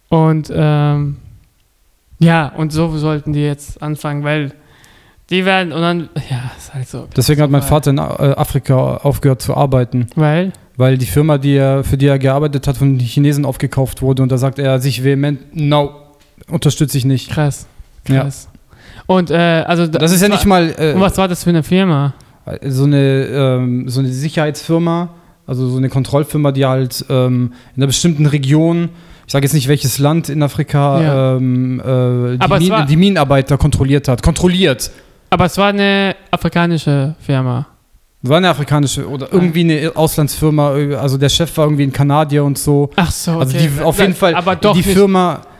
Und 0.10 0.52
ähm, 0.54 1.18
ja, 2.20 2.48
und 2.50 2.72
so 2.74 2.98
sollten 2.98 3.34
die 3.34 3.42
jetzt 3.44 3.82
anfangen, 3.82 4.24
weil 4.24 4.52
die 5.30 5.46
werden 5.46 5.72
und 5.72 5.82
dann, 5.82 6.10
ja, 6.30 6.52
ist 6.58 6.74
halt 6.74 6.88
so. 6.88 7.08
Deswegen 7.16 7.42
hat 7.42 7.50
mein 7.50 7.62
Vater 7.62 7.92
in 7.92 7.98
äh, 7.98 8.02
Afrika 8.02 8.98
aufgehört 8.98 9.42
zu 9.42 9.56
arbeiten, 9.56 10.08
Weil, 10.16 10.52
weil 10.76 10.98
die 10.98 11.06
Firma, 11.06 11.38
die 11.38 11.56
er, 11.56 11.84
für 11.86 11.98
die 11.98 12.08
er 12.08 12.20
gearbeitet 12.20 12.68
hat, 12.68 12.78
von 12.78 12.98
den 12.98 13.06
Chinesen 13.08 13.46
aufgekauft 13.46 14.02
wurde. 14.02 14.22
Und 14.24 14.32
da 14.32 14.38
sagt 14.38 14.60
er 14.60 14.80
sich 14.80 15.04
vehement, 15.04 15.56
no, 15.56 15.92
unterstütze 16.50 16.98
ich 16.98 17.06
nicht. 17.06 17.30
krass, 17.32 17.68
Ja. 18.10 18.24
krass. 18.24 18.50
Und 19.12 19.30
äh, 19.32 19.36
also 19.68 19.88
Das 19.88 20.12
ist 20.12 20.22
ja 20.22 20.30
nicht 20.30 20.46
mal 20.46 20.74
äh, 20.78 20.94
Und 20.94 21.02
was 21.02 21.18
war 21.18 21.28
das 21.28 21.44
für 21.44 21.50
eine 21.50 21.64
Firma? 21.64 22.14
so, 22.68 22.86
eine, 22.86 23.26
ähm, 23.26 23.88
so 23.90 24.00
eine 24.00 24.10
Sicherheitsfirma, 24.10 25.10
also 25.46 25.68
so 25.70 25.78
eine 25.78 25.90
Kontrollfirma, 25.90 26.52
die 26.52 26.66
halt 26.66 27.06
ähm, 27.10 27.54
in 27.76 27.82
einer 27.82 27.88
bestimmten 27.88 28.26
Region, 28.26 28.90
ich 29.28 29.32
sage 29.34 29.46
jetzt 29.46 29.54
nicht 29.54 29.68
welches 29.68 30.00
Land 30.00 30.30
in 30.30 30.42
Afrika, 30.42 31.02
Ja. 31.02 31.36
ähm, 31.38 31.80
äh, 31.80 32.38
die, 32.38 32.54
es 32.54 32.60
Min 32.60 32.70
war- 32.70 32.86
die 32.86 32.96
Minenarbeiter 32.98 33.58
kontrolliert 33.58 34.08
hat. 34.08 34.24
Kontrolliert. 34.24 34.90
Aber 35.30 35.46
es 35.46 35.58
war 35.58 35.68
eine 35.68 36.16
afrikanische 36.32 37.16
Firma. 37.20 37.68
Das 38.24 38.30
war 38.30 38.38
eine 38.38 38.50
afrikanische 38.50 39.08
oder 39.10 39.28
irgendwie 39.32 39.62
eine 39.62 39.92
Auslandsfirma. 39.96 40.74
Also 41.00 41.18
der 41.18 41.30
Chef 41.30 41.56
war 41.58 41.66
irgendwie 41.66 41.84
ein 41.84 41.92
Kanadier 41.94 42.44
und 42.44 42.58
so. 42.58 42.90
Ach 42.96 43.12
so, 43.12 43.32
okay. 43.32 43.40
Also 43.42 43.58
die, 43.58 43.70
auf 43.84 44.00
jeden 44.00 44.14
Fall, 44.14 44.36
Aber 44.36 44.56
doch 44.56 44.74
die 44.74 44.80
nicht, 44.80 44.94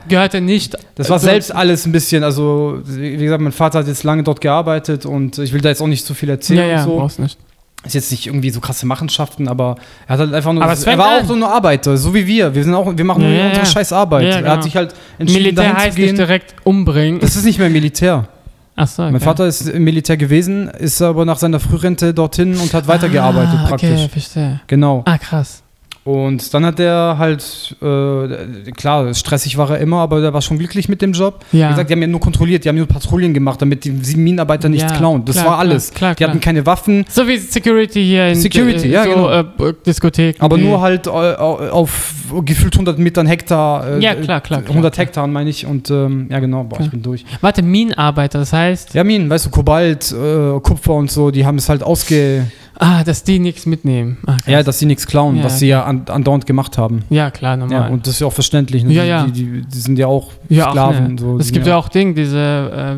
Firma, 0.02 0.08
gehörte 0.08 0.40
nicht. 0.40 0.76
das 0.96 1.08
war 1.10 1.18
so- 1.18 1.26
selbst 1.26 1.54
alles 1.54 1.86
ein 1.86 1.92
bisschen, 1.92 2.24
also 2.24 2.78
wie 2.84 3.16
gesagt, 3.16 3.40
mein 3.42 3.52
Vater 3.52 3.80
hat 3.80 3.86
jetzt 3.88 4.04
lange 4.04 4.22
dort 4.22 4.40
gearbeitet 4.40 5.06
und 5.06 5.38
ich 5.38 5.52
will 5.52 5.60
da 5.60 5.68
jetzt 5.68 5.80
auch 5.82 5.86
nicht 5.86 6.04
zu 6.06 6.14
viel 6.14 6.28
erzählen 6.30 6.60
Ja, 6.60 6.66
ja, 6.66 6.78
und 6.84 6.84
so. 6.90 6.96
brauchst 6.98 7.18
nicht. 7.18 7.38
Ist 7.84 7.94
jetzt 7.96 8.12
nicht 8.12 8.26
irgendwie 8.28 8.50
so 8.50 8.60
krasse 8.60 8.86
Machenschaften, 8.86 9.48
aber 9.48 9.74
er 10.06 10.12
hat 10.12 10.20
halt 10.20 10.34
einfach 10.34 10.52
nur, 10.52 10.62
Aber 10.62 10.72
es 10.72 10.84
er 10.84 10.96
war 10.98 11.16
an. 11.18 11.22
auch 11.22 11.26
so 11.26 11.34
eine 11.34 11.48
Arbeiter, 11.48 11.96
so 11.96 12.14
wie 12.14 12.24
wir. 12.28 12.54
Wir 12.54 12.62
sind 12.62 12.74
auch, 12.74 12.96
wir 12.96 13.04
machen 13.04 13.22
Ja, 13.22 13.28
nur 13.28 13.36
ja, 13.38 13.48
unsere 13.48 13.66
scheiß 13.66 13.92
Arbeit. 13.92 14.22
Ja, 14.22 14.28
ja, 14.28 14.34
Er 14.36 14.42
genau. 14.42 14.52
hat 14.54 14.62
sich 14.62 14.76
halt 14.76 14.94
entschieden, 15.18 15.42
Militär 15.42 15.76
heißt 15.76 15.98
nicht 15.98 16.16
direkt 16.18 16.54
umbringen. 16.62 17.18
Das 17.20 17.34
ist 17.34 17.44
nicht 17.44 17.58
mehr 17.58 17.68
Militär. 17.70 18.28
Ach 18.76 18.86
so, 18.86 19.02
okay. 19.02 19.10
Mein 19.12 19.20
Vater 19.20 19.46
ist 19.48 19.68
im 19.68 19.82
Militär 19.82 20.16
gewesen, 20.16 20.68
ist 20.68 21.02
aber 21.02 21.24
nach 21.24 21.38
seiner 21.38 21.58
Frührente 21.58 22.14
dorthin 22.14 22.56
und 22.56 22.72
hat 22.72 22.86
weitergearbeitet 22.86 23.58
ah, 23.64 23.66
praktisch. 23.68 23.90
Okay, 23.90 24.08
verstehe. 24.08 24.60
Genau. 24.68 25.02
Ah, 25.04 25.18
krass. 25.18 25.62
Und 26.04 26.52
dann 26.52 26.66
hat 26.66 26.80
er 26.80 27.16
halt, 27.16 27.76
äh, 27.80 28.70
klar, 28.72 29.14
stressig 29.14 29.56
war 29.56 29.70
er 29.70 29.78
immer, 29.78 29.98
aber 29.98 30.20
der 30.20 30.32
war 30.34 30.42
schon 30.42 30.58
glücklich 30.58 30.88
mit 30.88 31.00
dem 31.00 31.12
Job. 31.12 31.44
Ja. 31.52 31.66
Wie 31.68 31.70
gesagt, 31.74 31.90
die 31.90 31.94
haben 31.94 32.00
ja 32.02 32.08
nur 32.08 32.18
kontrolliert, 32.18 32.64
die 32.64 32.68
haben 32.68 32.76
nur 32.76 32.86
Patrouillen 32.88 33.32
gemacht, 33.32 33.62
damit 33.62 33.84
die 33.84 33.92
sieben 34.02 34.24
Minenarbeiter 34.24 34.68
nichts 34.68 34.90
Ja, 34.90 34.96
klauen. 34.98 35.24
Das 35.24 35.36
klar, 35.36 35.46
war 35.52 35.58
alles. 35.60 35.90
klar, 35.92 36.14
klar, 36.14 36.26
die 36.26 36.30
hatten 36.30 36.40
keine 36.40 36.66
Waffen, 36.66 37.04
So 37.08 37.28
wie 37.28 37.36
Security 37.38 38.04
hier 38.04 38.26
in 38.28 38.34
Security, 38.34 38.88
äh, 38.88 38.90
ja, 38.92 39.04
so, 39.04 39.10
genau. 39.10 39.30
äh, 39.30 39.74
Diskotheken. 39.86 40.42
aber 40.42 40.58
nur 40.58 40.80
halt 40.80 41.06
äh, 41.06 41.10
auf 41.10 42.14
gefühlt 42.44 42.74
100 42.74 42.98
Metern 42.98 43.26
Hektar. 43.28 43.86
äh, 43.86 43.98
Ja, 44.02 44.14
klar, 44.16 44.40
klar, 44.40 44.60
klar, 44.62 44.70
100 44.70 44.94
klar. 44.94 45.06
Hektar 45.06 45.26
meine 45.28 45.50
ich. 45.50 45.66
Und 45.66 45.88
ähm, 45.90 46.26
ja, 46.30 46.40
genau, 46.40 46.64
boah, 46.64 46.80
ich 46.80 46.90
bin 46.90 47.02
durch. 47.02 47.24
Warte, 47.40 47.62
Minenarbeiter, 47.62 48.40
das 48.40 48.52
heißt, 48.52 48.94
Ja, 48.94 49.04
Minen, 49.04 49.30
weißt 49.30 49.46
du, 49.46 49.50
Kobalt, 49.50 50.10
äh, 50.12 50.58
Kupfer 50.60 50.94
und 50.94 51.12
so, 51.12 51.30
die 51.30 51.46
haben 51.46 51.58
es 51.58 51.68
halt 51.68 51.84
ausge. 51.84 52.46
Ah, 52.78 53.04
dass 53.04 53.24
die 53.24 53.38
nichts 53.38 53.66
mitnehmen. 53.66 54.18
Ah. 54.26 54.36
Ja, 54.46 54.62
dass 54.62 54.78
sie 54.78 54.86
nichts 54.86 55.06
klauen, 55.06 55.36
Ja, 55.36 55.44
was 55.44 55.58
sie 55.58 55.68
ja 55.68 55.84
an, 55.84 56.02
andauernd 56.08 56.46
gemacht 56.46 56.78
haben. 56.78 57.04
ja, 57.10 57.30
klar, 57.30 57.52
Ja, 57.52 57.66
normal. 57.66 57.90
und 57.90 58.06
das 58.06 58.14
ist 58.14 58.20
ja 58.20 58.26
auch 58.26 58.32
verständlich. 58.32 58.84
Ne? 58.84 58.92
Ja, 58.92 59.02
die, 59.02 59.08
ja. 59.08 59.26
Die, 59.26 59.32
die, 59.32 59.62
die 59.66 59.78
sind 59.78 59.98
ja 59.98 60.06
auch 60.06 60.30
Ja, 60.48 60.66
auch, 60.66 60.70
Sklaven. 60.72 61.14
ne. 61.14 61.20
so, 61.20 61.38
es 61.38 61.52
gibt 61.52 61.66
ja 61.66 61.76
auch 61.76 61.88
Ding, 61.88 62.14
diese, 62.14 62.38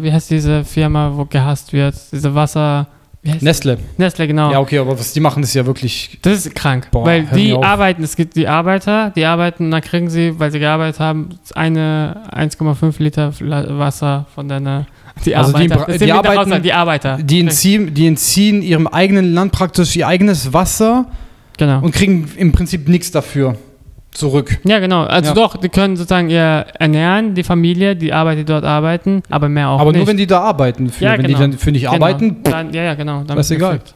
äh, 0.01 0.03
wie 0.03 0.13
heißt 0.13 0.31
diese 0.31 0.65
Firma, 0.65 1.13
wo 1.15 1.25
gehasst 1.25 1.73
wird? 1.73 1.95
Diese 2.13 2.35
Wasser. 2.35 2.87
Nestle. 3.41 3.79
Nestle, 3.97 4.27
genau. 4.27 4.53
Ja, 4.53 4.61
okay, 4.61 4.79
aber 4.79 4.99
was 4.99 5.15
die 5.15 5.21
machen, 5.21 5.43
ist 5.43 5.55
ja 5.55 5.65
wirklich. 5.65 6.19
Das 6.21 6.45
ist 6.45 6.55
krank, 6.55 6.89
Boah, 6.91 7.07
weil 7.07 7.23
die 7.25 7.57
arbeiten, 7.57 8.03
es 8.03 8.17
gibt 8.17 8.37
die 8.37 8.47
Arbeiter, 8.47 9.13
die 9.17 9.25
arbeiten, 9.25 9.71
dann 9.71 9.81
kriegen 9.81 10.11
sie, 10.11 10.39
weil 10.39 10.51
sie 10.51 10.59
gearbeitet 10.59 11.01
haben, 11.01 11.31
eine 11.55 12.21
1,5 12.33 13.03
Liter 13.03 13.33
Wasser 13.41 14.27
von 14.35 14.47
deiner, 14.49 14.85
die 15.25 15.35
Also 15.37 15.53
die 15.57 15.71
Arbeiter. 15.73 15.93
die 15.99 16.01
wieder 16.01 16.15
arbeiten- 16.17 16.63
die 16.63 16.73
Arbeiter. 16.73 17.19
Die 17.23 17.41
entziehen, 17.41 17.95
die 17.95 18.07
entziehen 18.07 18.63
ihrem 18.63 18.87
eigenen 18.87 19.33
Land 19.35 19.53
praktisch 19.53 19.97
ihr 19.97 20.07
eigenes 20.07 20.53
Wasser 20.53 21.07
Genau. 21.57 21.81
und 21.81 21.93
kriegen 21.95 22.29
im 22.37 22.53
Prinzip 22.53 22.89
nichts 22.89 23.11
dafür 23.11 23.57
zurück. 24.11 24.59
ja, 24.65 24.79
genau. 24.81 25.03
Also 25.05 25.31
Ja. 25.31 25.35
doch, 25.35 25.57
die 25.57 25.69
können 25.69 25.97
sozusagen 25.97 26.31
ihr 26.31 26.67
ernähren, 26.79 27.35
die 27.35 27.43
Familie, 27.43 27.97
die 27.97 28.13
Arbeiter, 28.13 28.37
die 28.39 28.45
dort 28.45 28.65
arbeiten, 28.65 29.23
aber 29.31 29.49
mehr 29.49 29.69
auch 29.71 29.81
aber 29.81 29.91
nicht. 29.93 29.99
nur 29.99 30.07
wenn 30.09 30.17
die 30.17 30.27
da 30.27 30.41
arbeiten. 30.41 30.89
Für, 30.91 31.05
Ja, 31.05 31.13
wenn 31.13 31.23
genau. 31.23 31.29
die 31.29 31.35
dann 31.35 31.53
für 31.59 31.73
dich 31.73 31.83
Genau. 31.83 31.95
arbeiten. 31.95 32.37
Dann, 32.45 32.73
ja, 32.73 32.83
ja, 32.85 32.95
genau. 32.95 33.23
Dann 33.27 33.39
ist 33.39 33.51
egal. 33.51 33.75
gefickt. 33.79 33.95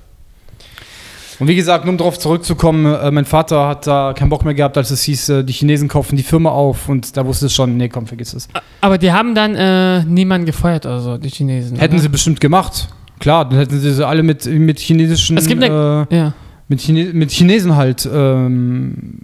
Und 1.40 1.46
wie 1.46 1.54
gesagt, 1.54 1.84
nur 1.84 1.92
um 1.92 1.98
darauf 1.98 2.18
zurückzukommen, 2.18 2.84
äh, 2.84 3.10
mein 3.12 3.24
Vater 3.24 3.68
hat 3.68 3.86
da 3.86 4.12
keinen 4.12 4.28
Bock 4.28 4.44
mehr 4.44 4.54
gehabt, 4.54 4.76
als 4.76 4.90
es 4.90 5.02
hieß, 5.02 5.28
äh, 5.28 5.44
die 5.44 5.52
Chinesen 5.52 5.86
kaufen 5.88 6.16
die 6.16 6.22
Firma 6.24 6.50
auf 6.50 6.88
und 6.88 7.16
da 7.16 7.24
wusste 7.24 7.46
es 7.46 7.54
schon, 7.54 7.76
nee, 7.76 7.88
komm, 7.88 8.06
vergiss 8.06 8.34
es. 8.34 8.48
Aber 8.80 8.98
die 8.98 9.12
haben 9.12 9.34
dann 9.36 9.54
äh, 9.54 10.02
niemanden 10.04 10.46
gefeuert 10.46 10.84
oder 10.86 11.00
so, 11.00 11.16
die 11.16 11.28
Chinesen. 11.28 11.78
Hätten 11.78 11.94
oder? 11.94 12.02
sie 12.02 12.08
bestimmt 12.08 12.40
gemacht. 12.40 12.88
Klar, 13.20 13.48
dann 13.48 13.58
hätten 13.58 13.78
sie 13.80 13.92
sie 13.92 14.06
alle 14.06 14.22
mit, 14.22 14.46
mit 14.46 14.80
chinesischen, 14.80 15.36
Es 15.36 15.46
gibt 15.46 15.62
eine- 15.62 16.06
äh, 16.10 16.16
Ja. 16.16 16.32
mit, 16.68 16.80
Chine 16.80 17.10
mit 17.12 17.30
Chinesen 17.30 17.76
halt 17.76 18.08
ähm, 18.12 19.20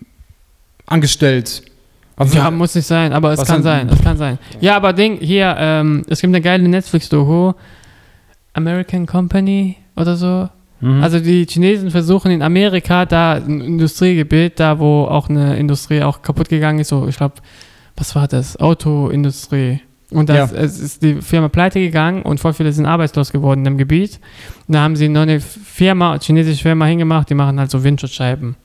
angestellt. 0.87 1.63
Also, 2.17 2.37
ja, 2.39 2.49
muss 2.51 2.75
nicht 2.77 2.87
sein, 2.87 3.13
aber 3.13 3.33
es 3.33 3.45
kann 3.45 3.63
sein, 3.65 3.89
es 3.89 4.01
kann 4.01 4.17
sein. 4.17 4.39
Ja, 4.61 4.77
aber 4.77 4.93
Ding, 4.93 5.19
hier, 5.19 5.57
ähm, 5.59 6.03
es 6.09 6.21
gibt 6.21 6.31
eine 6.31 6.41
geile 6.41 6.69
Netflix-Doku, 6.69 7.55
American 8.53 9.05
Company 9.07 9.77
oder 9.97 10.17
so. 10.17 10.49
Mhm. 10.81 11.03
Also 11.03 11.21
die 11.21 11.47
Chinesen 11.47 11.91
versuchen 11.91 12.31
in 12.31 12.43
Amerika, 12.43 13.07
da 13.07 13.35
ein 13.35 13.61
Industriegebiet, 13.61 14.61
da 14.61 14.79
wo 14.79 15.05
auch 15.05 15.29
eine 15.29 15.57
Industrie 15.57 16.03
auch 16.03 16.23
kaputt 16.23 16.49
gegangen 16.49 16.81
ist, 16.81 16.89
so 16.89 17.07
ich 17.09 17.17
glaube, 17.17 17.35
was 17.97 18.15
war 18.15 18.27
das? 18.29 18.57
Autoindustrie. 18.59 19.81
Und 20.11 20.29
das, 20.29 20.53
Ja. 20.53 20.59
es 20.59 20.79
ist 20.79 21.03
die 21.03 21.23
Firma 21.23 21.49
pleite 21.49 21.81
gegangen 21.81 22.23
und 22.23 22.39
voll 22.39 22.53
viele 22.53 22.73
sind 22.73 22.87
arbeitslos 22.87 23.33
geworden 23.33 23.61
in 23.61 23.65
dem 23.65 23.79
Gebiet. 23.79 24.21
Und 24.69 24.75
da 24.75 24.81
haben 24.83 24.97
sie 24.97 25.09
noch 25.09 25.23
eine 25.23 25.41
Firma, 25.41 26.19
chinesische 26.21 26.63
Firma 26.63 26.87
hingemacht, 26.87 27.31
die 27.31 27.35
machen 27.35 27.59
halt 27.59 27.71
so 27.71 27.83
Windschutzscheiben. 27.83 28.57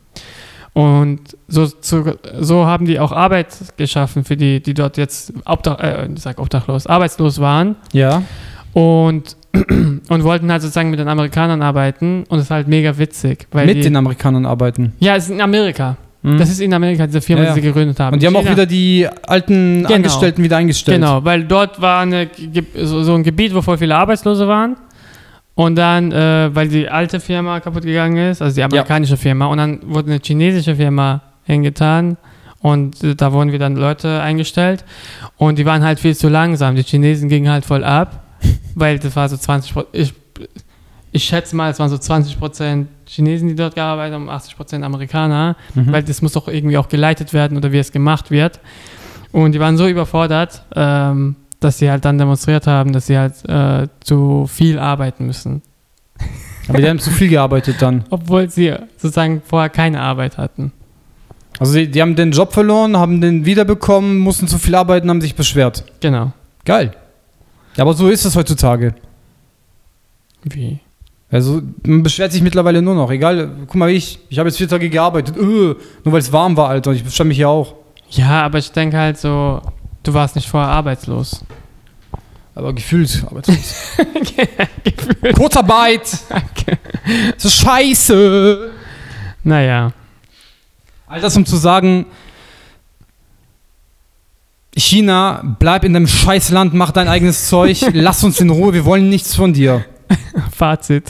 Und 0.73 1.19
so, 1.47 1.65
zu, 1.65 2.17
so 2.39 2.65
haben 2.65 2.85
die 2.85 2.99
auch 2.99 3.11
Arbeit 3.11 3.47
geschaffen 3.77 4.23
für 4.23 4.37
die, 4.37 4.61
die 4.61 4.73
dort 4.73 4.97
jetzt 4.97 5.33
Obdach, 5.45 5.79
äh, 5.79 6.07
ich 6.13 6.21
sag 6.21 6.39
obdachlos, 6.39 6.85
arbeitslos 6.85 7.39
waren 7.39 7.75
ja. 7.91 8.21
und, 8.73 9.35
und 10.09 10.23
wollten 10.23 10.51
halt 10.51 10.61
sozusagen 10.61 10.89
mit 10.91 10.99
den 10.99 11.07
Amerikanern 11.07 11.61
arbeiten 11.61 12.23
und 12.29 12.37
es 12.39 12.45
ist 12.45 12.51
halt 12.51 12.67
mega 12.67 12.97
witzig. 12.97 13.47
Weil 13.51 13.65
Mit 13.65 13.77
die, 13.77 13.81
den 13.81 13.95
Amerikanern 13.95 14.45
arbeiten. 14.45 14.93
Ja, 14.99 15.15
es 15.15 15.25
ist 15.25 15.31
in 15.31 15.41
Amerika. 15.41 15.97
Mhm. 16.21 16.37
Das 16.37 16.49
ist 16.49 16.59
in 16.59 16.73
Amerika, 16.73 17.07
diese 17.07 17.21
Firma, 17.21 17.43
Ja, 17.43 17.49
ja. 17.49 17.55
die 17.55 17.61
sie 17.61 17.67
gegründet 17.67 17.99
haben. 17.99 18.13
und 18.13 18.21
die 18.21 18.27
haben 18.27 18.35
auch 18.35 18.41
China- 18.41 18.51
wieder 18.51 18.65
die 18.65 19.07
alten 19.25 19.83
Genau. 19.83 19.95
Angestellten 19.95 20.43
wieder 20.43 20.57
eingestellt. 20.57 20.97
Genau, 20.99 21.23
weil 21.23 21.45
dort 21.45 21.81
war 21.81 22.01
eine, 22.01 22.29
so, 22.75 23.03
so 23.03 23.15
ein 23.15 23.23
Gebiet, 23.23 23.55
wo 23.55 23.61
voll 23.61 23.77
viele 23.77 23.95
Arbeitslose 23.95 24.47
waren. 24.47 24.75
Und 25.55 25.75
dann, 25.77 26.11
äh, 26.11 26.49
weil 26.53 26.67
die 26.69 26.87
alte 26.87 27.19
Firma 27.19 27.59
kaputt 27.59 27.83
gegangen 27.83 28.15
ist, 28.31 28.41
also 28.41 28.55
die 28.55 28.63
amerikanische 28.63 29.17
Firma, 29.17 29.47
und 29.47 29.57
dann 29.57 29.79
wurde 29.85 30.11
eine 30.11 30.21
chinesische 30.23 30.75
Firma 30.75 31.21
hingetan 31.43 32.15
und 32.61 33.03
äh, 33.03 33.13
da 33.15 33.33
wurden 33.33 33.51
wieder 33.51 33.65
dann 33.65 33.75
Leute 33.75 34.21
eingestellt 34.21 34.85
und 35.37 35.57
die 35.59 35.65
waren 35.65 35.83
halt 35.83 35.99
viel 35.99 36.15
zu 36.15 36.29
langsam. 36.29 36.75
Die 36.77 36.83
Chinesen 36.83 37.27
gingen 37.27 37.49
halt 37.51 37.65
voll 37.65 37.83
ab, 37.83 38.23
weil 38.79 38.99
das 38.99 39.15
war 39.15 39.27
so 39.29 39.37
20 39.37 39.73
Prozent, 39.73 39.95
ich, 39.95 40.13
ich 41.11 41.23
schätze 41.23 41.55
mal, 41.55 41.71
es 41.71 41.79
waren 41.79 41.89
so 41.89 41.97
20 41.97 42.37
Prozent 42.39 42.87
Chinesen, 43.07 43.47
die 43.47 43.55
dort 43.55 43.75
gearbeitet 43.75 44.13
haben, 44.15 44.29
80 44.29 44.55
Prozent 44.55 44.83
Amerikaner, 44.83 45.55
Mhm. 45.75 45.91
weil 45.91 46.03
das 46.03 46.21
muss 46.21 46.33
doch 46.33 46.47
irgendwie 46.47 46.77
auch 46.77 46.87
geleitet 46.87 47.33
werden 47.33 47.57
oder 47.57 47.71
wie 47.71 47.77
es 47.79 47.91
gemacht 47.91 48.29
wird. 48.31 48.59
Und 49.31 49.51
die 49.53 49.59
waren 49.59 49.77
so 49.77 49.87
überfordert, 49.87 50.63
ähm, 50.75 51.35
dass 51.59 51.77
sie 51.79 51.89
halt 51.91 52.05
dann 52.05 52.17
demonstriert 52.17 52.67
haben, 52.67 52.93
dass 52.93 53.07
sie 53.07 53.17
halt 53.17 53.33
äh, 53.47 53.87
zu 53.99 54.47
viel 54.47 54.79
arbeiten 54.79 55.25
müssen. 55.25 55.61
Aber 56.67 56.79
die 56.79 56.87
haben 56.87 56.99
zu 56.99 57.09
viel 57.11 57.29
gearbeitet 57.29 57.77
dann. 57.81 58.03
Obwohl 58.11 58.49
sie 58.49 58.73
sozusagen 58.97 59.41
vorher 59.45 59.69
keine 59.69 60.01
Arbeit 60.01 60.37
hatten. 60.37 60.71
Also 61.59 61.73
die, 61.73 61.89
die 61.91 62.01
haben 62.01 62.15
den 62.15 62.31
Job 62.31 62.53
verloren, 62.53 62.95
haben 62.95 63.19
den 63.19 63.45
wiederbekommen, 63.45 64.17
mussten 64.19 64.47
zu 64.47 64.57
viel 64.59 64.75
arbeiten, 64.75 65.09
haben 65.09 65.19
sich 65.21 65.35
beschwert. 65.35 65.83
Genau. 65.99 66.31
Geil. 66.65 66.93
Ja, 67.75 67.83
aber 67.83 67.93
so 67.93 68.09
ist 68.09 68.25
es 68.25 68.35
heutzutage. 68.35 68.95
Wie? 70.43 70.79
Also 71.31 71.61
man 71.85 72.01
beschwert 72.01 72.31
sich 72.31 72.41
mittlerweile 72.41 72.81
nur 72.81 72.95
noch. 72.95 73.11
Egal, 73.11 73.51
guck 73.67 73.75
mal, 73.75 73.89
ich, 73.91 74.19
ich 74.29 74.39
habe 74.39 74.49
jetzt 74.49 74.57
vier 74.57 74.67
Tage 74.67 74.89
gearbeitet, 74.89 75.37
öh, 75.37 75.75
nur 76.03 76.13
weil 76.13 76.19
es 76.19 76.31
warm 76.31 76.57
war, 76.57 76.69
Alter. 76.69 76.89
Und 76.89 76.95
ich 76.95 77.03
beschwere 77.03 77.27
mich 77.27 77.37
ja 77.37 77.47
auch. 77.47 77.75
Ja, 78.09 78.41
aber 78.43 78.57
ich 78.57 78.71
denke 78.71 78.97
halt 78.97 79.19
so, 79.19 79.61
du 80.01 80.13
warst 80.13 80.35
nicht 80.35 80.49
vorher 80.49 80.69
arbeitslos. 80.69 81.45
Aber 82.55 82.73
gefühlt. 82.73 83.23
arbeitslos. 83.25 83.75
Kurzarbeit. 85.35 86.01
Das 87.35 87.45
ist 87.45 87.55
scheiße. 87.55 88.71
Naja. 89.43 89.93
All 91.07 91.21
das, 91.21 91.37
um 91.37 91.45
zu 91.45 91.57
sagen, 91.57 92.07
China, 94.79 95.55
bleib 95.59 95.83
in 95.83 95.93
deinem 95.93 96.07
Scheißland, 96.07 96.73
mach 96.73 96.91
dein 96.91 97.07
eigenes 97.07 97.47
Zeug, 97.47 97.79
lass 97.93 98.23
uns 98.23 98.39
in 98.39 98.49
Ruhe, 98.49 98.73
wir 98.73 98.85
wollen 98.85 99.09
nichts 99.09 99.35
von 99.35 99.53
dir. 99.53 99.85
Fazit. 100.55 101.05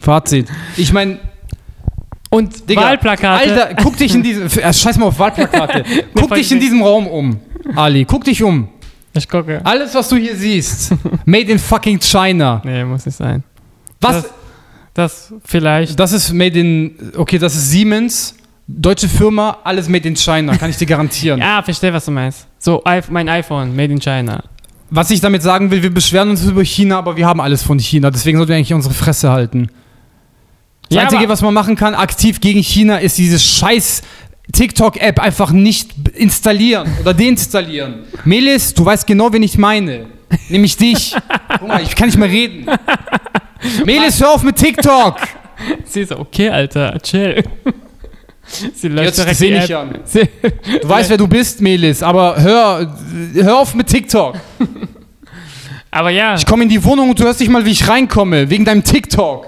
Fazit. 0.00 0.48
Ich 0.76 0.92
meine, 0.92 1.18
Und 2.30 2.68
Digga, 2.68 2.82
Wahlplakate. 2.82 3.50
Alter, 3.50 3.74
guck 3.82 3.96
dich 3.96 4.14
in 4.14 4.22
diesem, 4.22 4.46
äh, 4.58 4.72
scheiß 4.72 4.98
mal 4.98 5.06
auf 5.06 5.18
Wahlplakate, 5.18 5.84
guck 6.14 6.34
dich 6.34 6.50
in 6.52 6.60
diesem 6.60 6.82
Raum 6.82 7.06
um, 7.06 7.40
Ali, 7.76 8.04
guck 8.04 8.24
dich 8.24 8.42
um. 8.42 8.68
Ich 9.12 9.28
gucke. 9.28 9.60
Alles, 9.64 9.94
was 9.94 10.08
du 10.08 10.16
hier 10.16 10.36
siehst, 10.36 10.92
made 11.24 11.50
in 11.50 11.58
fucking 11.58 11.98
China. 12.00 12.62
Nee, 12.64 12.84
muss 12.84 13.04
nicht 13.06 13.16
sein. 13.16 13.42
Was? 14.00 14.22
Das, 14.22 14.30
das 14.94 15.34
vielleicht. 15.44 15.98
Das 15.98 16.12
ist 16.12 16.32
made 16.32 16.58
in, 16.58 17.12
okay, 17.16 17.38
das 17.38 17.54
ist 17.54 17.70
Siemens, 17.70 18.36
deutsche 18.78 19.08
Firma, 19.08 19.58
alles 19.64 19.88
made 19.88 20.06
in 20.06 20.16
China, 20.16 20.56
kann 20.56 20.70
ich 20.70 20.76
dir 20.76 20.86
garantieren. 20.86 21.40
Ja, 21.50 21.62
verstehe, 21.62 21.92
was 21.92 22.04
du 22.04 22.10
meinst. 22.10 22.46
So, 22.58 22.82
mein 23.10 23.28
iPhone, 23.28 23.74
made 23.74 23.92
in 23.92 24.00
China. 24.00 24.42
Was 24.90 25.10
ich 25.10 25.20
damit 25.20 25.42
sagen 25.42 25.70
will, 25.70 25.82
wir 25.82 25.94
beschweren 25.94 26.30
uns 26.30 26.44
über 26.44 26.64
China, 26.64 26.98
aber 26.98 27.16
wir 27.16 27.26
haben 27.26 27.40
alles 27.40 27.62
von 27.62 27.78
China. 27.78 28.10
Deswegen 28.10 28.38
sollten 28.38 28.50
wir 28.50 28.56
eigentlich 28.56 28.74
unsere 28.74 28.94
Fresse 28.94 29.30
halten. 29.30 29.68
Das 30.88 30.96
Ja, 30.96 31.02
Einzige, 31.02 31.28
was 31.28 31.42
man 31.42 31.54
machen 31.54 31.76
kann, 31.76 31.94
aktiv 31.94 32.40
gegen 32.40 32.60
China, 32.60 32.98
ist 32.98 33.16
diese 33.16 33.38
scheiß 33.38 34.02
TikTok-App 34.52 35.20
einfach 35.20 35.52
nicht 35.52 35.92
installieren 36.16 36.88
oder 37.00 37.14
deinstallieren. 37.14 38.00
Melis, 38.24 38.74
du 38.74 38.84
weißt 38.84 39.06
genau, 39.06 39.32
wen 39.32 39.44
ich 39.44 39.56
meine. 39.58 40.06
Nämlich 40.48 40.76
dich. 40.76 41.14
Guck 41.58 41.68
mal, 41.68 41.82
ich 41.82 41.94
kann 41.94 42.06
nicht 42.08 42.18
mehr 42.18 42.28
reden. 42.28 42.66
Melis, 43.84 44.20
hör 44.20 44.30
auf 44.32 44.42
mit 44.42 44.56
TikTok. 44.56 45.16
Sie 45.84 46.00
ist 46.00 46.12
okay, 46.12 46.48
Alter, 46.50 46.98
chill. 47.00 47.44
Sie 48.74 48.88
löscht 48.88 49.04
Jetzt 49.06 49.18
direkt 49.18 49.36
seh 49.36 49.48
die 49.48 49.54
nicht 49.58 49.70
App. 49.70 49.78
an. 49.78 49.98
Sie, 50.04 50.28
Du 50.82 50.88
weißt, 50.88 51.10
wer 51.10 51.16
du 51.16 51.26
bist, 51.28 51.60
Melis, 51.60 52.02
aber 52.02 52.40
hör, 52.40 52.96
hör 53.34 53.58
auf 53.58 53.74
mit 53.74 53.86
TikTok. 53.86 54.36
aber 55.90 56.10
ja, 56.10 56.34
Ich 56.36 56.46
komme 56.46 56.62
in 56.64 56.68
die 56.68 56.82
Wohnung 56.84 57.10
und 57.10 57.18
du 57.18 57.24
hörst 57.24 57.40
nicht 57.40 57.50
mal, 57.50 57.64
wie 57.64 57.70
ich 57.70 57.88
reinkomme, 57.88 58.50
wegen 58.50 58.64
deinem 58.64 58.84
TikTok. 58.84 59.46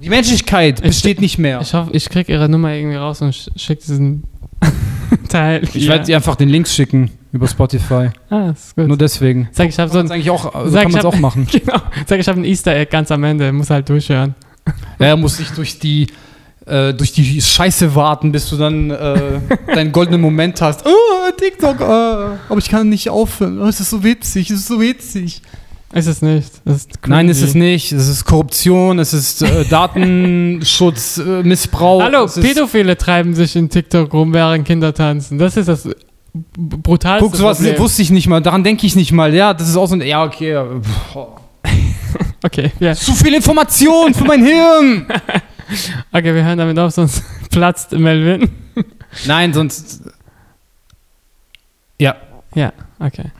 Die 0.00 0.08
Menschlichkeit 0.08 0.82
besteht 0.82 1.20
nicht 1.20 1.38
mehr. 1.38 1.60
ich 1.60 1.72
hoffe, 1.74 1.90
ich 1.92 2.08
krieg 2.08 2.28
ihre 2.28 2.48
Nummer 2.48 2.72
irgendwie 2.72 2.96
raus 2.96 3.22
und 3.22 3.32
sch- 3.34 3.50
schick 3.56 3.80
diesen 3.80 4.24
Teil. 5.28 5.62
Ich 5.74 5.84
Ja. 5.84 5.92
werde 5.92 6.04
dir 6.06 6.16
einfach 6.16 6.34
den 6.34 6.48
Link 6.48 6.66
schicken 6.66 7.10
über 7.32 7.46
Spotify. 7.46 8.10
Ah, 8.28 8.50
ist 8.50 8.74
gut. 8.74 8.88
Nur 8.88 8.96
deswegen. 8.98 9.48
Sag, 9.52 9.68
ich 9.68 9.78
habe 9.78 9.88
so 9.90 9.98
Kann 9.98 10.06
ein, 10.06 10.08
man 10.08 10.14
eigentlich 10.16 10.30
auch, 10.30 10.52
also 10.54 10.70
Sag, 10.70 10.82
kann 10.82 10.90
ich 10.90 10.96
man 10.96 11.00
es 11.00 11.06
auch 11.06 11.18
machen. 11.20 11.46
genau, 11.52 11.78
sag, 12.06 12.18
ich 12.18 12.26
habe 12.28 12.40
ein 12.40 12.44
Easter 12.44 12.74
Egg 12.74 12.90
ganz 12.90 13.10
am 13.12 13.22
Ende, 13.22 13.52
muss 13.52 13.70
halt 13.70 13.88
durchhören. 13.88 14.34
Ja, 14.98 15.06
er 15.06 15.16
muss 15.16 15.38
nicht 15.38 15.56
durch 15.56 15.78
die, 15.78 16.08
äh, 16.66 16.92
durch 16.94 17.12
die 17.12 17.40
Scheiße 17.40 17.94
warten, 17.94 18.32
bis 18.32 18.48
du 18.48 18.56
dann 18.56 18.90
äh, 18.90 19.40
deinen 19.74 19.92
goldenen 19.92 20.20
Moment 20.20 20.60
hast. 20.60 20.84
Oh, 20.86 21.30
TikTok, 21.36 21.80
äh, 21.80 21.84
aber 21.84 22.58
ich 22.58 22.68
kann 22.68 22.88
nicht 22.88 23.10
aufhören. 23.10 23.60
Oh, 23.60 23.66
es 23.66 23.80
ist 23.80 23.90
so 23.90 24.04
witzig, 24.04 24.50
es 24.50 24.60
ist 24.60 24.68
so 24.68 24.80
witzig. 24.80 25.42
Ist 25.94 26.06
es 26.06 26.22
nicht. 26.22 26.50
Ist 26.64 26.90
Nein, 27.06 27.28
ist 27.28 27.42
es 27.42 27.54
nicht. 27.54 27.92
Es 27.92 28.08
ist 28.08 28.24
Korruption, 28.24 28.98
es 28.98 29.12
ist 29.12 29.42
äh, 29.42 29.64
Datenschutz, 29.70 31.18
äh, 31.18 31.42
Missbrauch. 31.42 32.02
Hallo, 32.02 32.26
Pädophile 32.26 32.96
treiben 32.96 33.34
sich 33.34 33.56
in 33.56 33.68
TikTok 33.68 34.12
rum, 34.12 34.32
während 34.32 34.66
Kinder 34.66 34.94
tanzen. 34.94 35.38
Das 35.38 35.56
ist 35.58 35.68
das 35.68 35.86
brutalste 36.32 37.26
Guck, 37.26 37.36
sowas 37.36 37.58
Problem. 37.58 37.78
wusste 37.78 38.00
ich 38.00 38.10
nicht 38.10 38.26
mal, 38.26 38.40
daran 38.40 38.64
denke 38.64 38.86
ich 38.86 38.96
nicht 38.96 39.12
mal. 39.12 39.34
Ja, 39.34 39.52
das 39.52 39.68
ist 39.68 39.76
auch 39.76 39.86
so 39.86 39.94
ein. 39.94 40.00
Ja, 40.02 40.24
okay. 40.24 40.58
Okay, 42.44 42.72
ja. 42.80 42.92
Zu 42.94 43.12
viel 43.12 43.34
Information 43.34 44.12
für 44.14 44.24
mein 44.24 44.44
Hirn! 44.44 45.06
Okay, 46.12 46.34
wir 46.34 46.44
hören 46.44 46.58
damit 46.58 46.78
auf, 46.78 46.92
sonst 46.92 47.22
platzt 47.50 47.92
Melvin. 47.92 48.50
Nein, 49.26 49.52
sonst. 49.52 50.02
Ja. 51.98 52.16
Ja, 52.54 52.70
okay. 52.98 53.30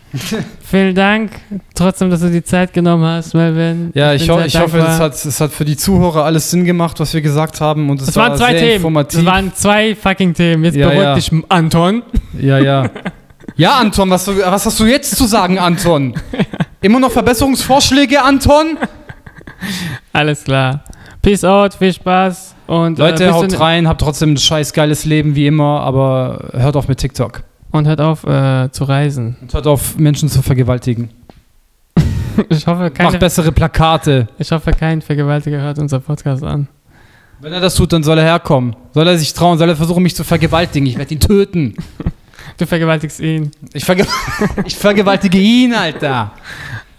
Vielen 0.62 0.94
Dank. 0.94 1.32
Trotzdem, 1.74 2.08
dass 2.08 2.20
du 2.20 2.30
die 2.30 2.42
Zeit 2.42 2.72
genommen 2.72 3.04
hast, 3.04 3.34
Melvin. 3.34 3.90
Ja, 3.94 4.14
ich, 4.14 4.26
bin 4.26 4.36
ho 4.36 4.40
ich 4.40 4.58
hoffe, 4.58 4.78
es 4.78 4.98
hat, 4.98 5.12
es 5.12 5.38
hat 5.38 5.52
für 5.52 5.66
die 5.66 5.76
Zuhörer 5.76 6.24
alles 6.24 6.50
Sinn 6.50 6.64
gemacht, 6.64 6.98
was 6.98 7.12
wir 7.12 7.20
gesagt 7.20 7.60
haben. 7.60 7.90
Und 7.90 8.00
es 8.00 8.08
Es 8.08 8.16
war 8.16 8.30
waren 8.30 8.38
zwei 8.38 8.50
sehr 8.52 8.60
Themen. 8.60 8.76
informativ. 8.76 9.20
Es 9.20 9.26
waren 9.26 9.54
zwei 9.54 9.94
fucking 9.94 10.32
Themen. 10.32 10.64
Jetzt 10.64 10.76
Ja, 10.76 10.88
beruhig 10.88 11.04
ja. 11.04 11.14
dich, 11.14 11.30
Anton. 11.50 12.02
Ja, 12.40 12.58
ja. 12.58 12.90
Ja, 13.56 13.78
Anton, 13.78 14.08
was, 14.08 14.26
was 14.28 14.64
hast 14.64 14.80
du 14.80 14.86
jetzt 14.86 15.14
zu 15.14 15.26
sagen, 15.26 15.58
Anton? 15.58 16.14
Immer 16.80 16.98
noch 17.00 17.10
Verbesserungsvorschläge, 17.12 18.22
Anton? 18.22 18.78
Alles 20.14 20.44
klar. 20.44 20.84
Peace 21.22 21.44
out, 21.44 21.74
viel 21.74 21.92
Spaß. 21.92 22.56
Und, 22.66 22.98
äh, 22.98 23.02
Leute, 23.02 23.26
bis 23.26 23.34
haut 23.34 23.60
rein, 23.60 23.86
habt 23.86 24.00
trotzdem 24.00 24.32
ein 24.32 24.36
scheiß 24.36 24.72
geiles 24.72 25.04
Leben 25.04 25.36
wie 25.36 25.46
immer, 25.46 25.80
aber 25.80 26.50
hört 26.52 26.76
auf 26.76 26.88
mit 26.88 26.98
TikTok. 26.98 27.44
Und 27.70 27.86
hört 27.86 28.00
auf 28.00 28.24
äh, 28.24 28.70
zu 28.72 28.84
reisen. 28.84 29.36
Und 29.40 29.54
hört 29.54 29.66
auf, 29.66 29.96
Menschen 29.96 30.28
zu 30.28 30.42
vergewaltigen. 30.42 31.10
Ich 32.48 32.66
hoffe, 32.66 32.84
Macht 32.84 32.94
keine, 32.94 33.18
bessere 33.18 33.52
Plakate. 33.52 34.26
ich 34.38 34.50
hoffe, 34.50 34.70
kein 34.70 35.02
Vergewaltiger 35.02 35.60
hört 35.60 35.78
unser 35.78 36.00
Podcast 36.00 36.42
an. 36.42 36.66
Wenn 37.42 37.52
er 37.52 37.60
das 37.60 37.74
tut, 37.74 37.92
dann 37.92 38.02
soll 38.02 38.16
er 38.16 38.24
herkommen. 38.24 38.74
Soll 38.94 39.06
er 39.06 39.18
sich 39.18 39.34
trauen, 39.34 39.58
soll 39.58 39.68
er 39.68 39.76
versuchen, 39.76 40.02
mich 40.02 40.16
zu 40.16 40.24
vergewaltigen. 40.24 40.86
Ich 40.86 40.96
werde 40.96 41.12
ihn 41.12 41.20
töten. 41.20 41.74
Du 42.58 42.66
vergewaltigst 42.66 43.20
ihn. 43.20 43.50
Ich, 43.72 43.84
verge 43.84 44.06
ich 44.66 44.76
vergewaltige 44.76 45.38
ihn, 45.38 45.74
Alter. 45.74 46.32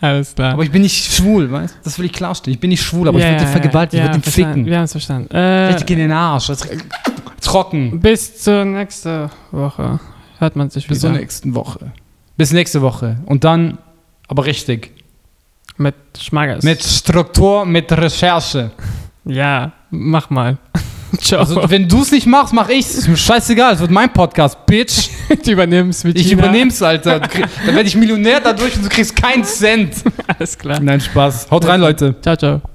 Alles 0.03 0.35
klar. 0.35 0.53
Aber 0.53 0.63
ich 0.63 0.71
bin 0.71 0.81
nicht 0.81 1.13
schwul, 1.13 1.49
weißt 1.49 1.75
du? 1.75 1.79
Das 1.85 1.97
will 1.97 2.05
ich 2.05 2.11
klarstellen. 2.11 2.53
Ich 2.55 2.59
bin 2.59 2.69
nicht 2.71 2.81
schwul, 2.83 3.07
aber 3.07 3.17
ich 3.19 3.23
Ja, 3.23 3.29
werde 3.31 3.43
ihn 3.43 3.47
ja, 3.47 3.51
vergewaltigen, 3.53 3.99
ja, 4.05 4.11
ich 4.11 4.15
werde 4.17 4.27
ihn 4.27 4.31
ficken. 4.31 4.65
Wir 4.65 4.77
haben 4.77 4.83
es 4.83 4.91
verstanden. 4.91 5.33
Äh, 5.33 5.67
Richtig 5.67 5.89
in 5.91 5.97
den 5.99 6.11
Arsch. 6.11 6.51
Trocken. 7.39 7.99
bis 8.01 8.41
zur 8.43 8.65
nächsten 8.65 9.29
Woche. 9.51 9.99
Hört 10.39 10.55
man 10.57 10.69
sich 10.69 10.87
Bis 10.87 10.99
wieder. 11.01 11.11
zur 11.13 11.19
nächsten 11.19 11.55
Woche. 11.55 11.91
Bis 12.35 12.51
nächste 12.51 12.81
Woche. 12.81 13.17
Und 13.25 13.45
dann, 13.45 13.77
aber 14.27 14.45
richtig. 14.45 14.91
Mit 15.77 15.95
Schmackes. 16.19 16.63
Mit 16.65 16.83
Struktur, 16.83 17.65
mit 17.65 17.89
Recherche. 17.91 18.71
Ja, 19.23 19.71
mach 19.89 20.29
mal. 20.29 20.57
Ciao. 21.21 21.39
Also, 21.41 21.69
wenn 21.69 21.87
du 21.87 22.01
es 22.01 22.11
nicht 22.11 22.25
machst, 22.27 22.53
mach 22.53 22.69
ich's. 22.69 22.95
Ist 22.95 23.07
mir 23.07 23.17
scheißegal. 23.17 23.73
Es 23.75 23.79
wird 23.79 23.91
mein 23.91 24.11
Podcast, 24.11 24.65
Bitch. 24.65 25.09
du 25.45 25.51
übernimmst 25.51 26.05
mit 26.05 26.17
Ich 26.17 26.27
Gina. 26.29 26.43
übernehm's, 26.43 26.81
Alter. 26.81 27.19
Dann 27.65 27.75
werde 27.75 27.83
ich 27.87 27.95
Millionär 27.95 28.39
dadurch 28.39 28.75
und 28.75 28.85
du 28.85 28.89
kriegst 28.89 29.15
keinen 29.15 29.43
Cent. 29.43 29.95
Alles 30.37 30.57
klar. 30.57 30.79
Nein, 30.79 31.01
Spaß. 31.01 31.47
Haut 31.51 31.65
rein, 31.67 31.81
Leute. 31.81 32.15
Ciao, 32.21 32.35
ciao. 32.35 32.72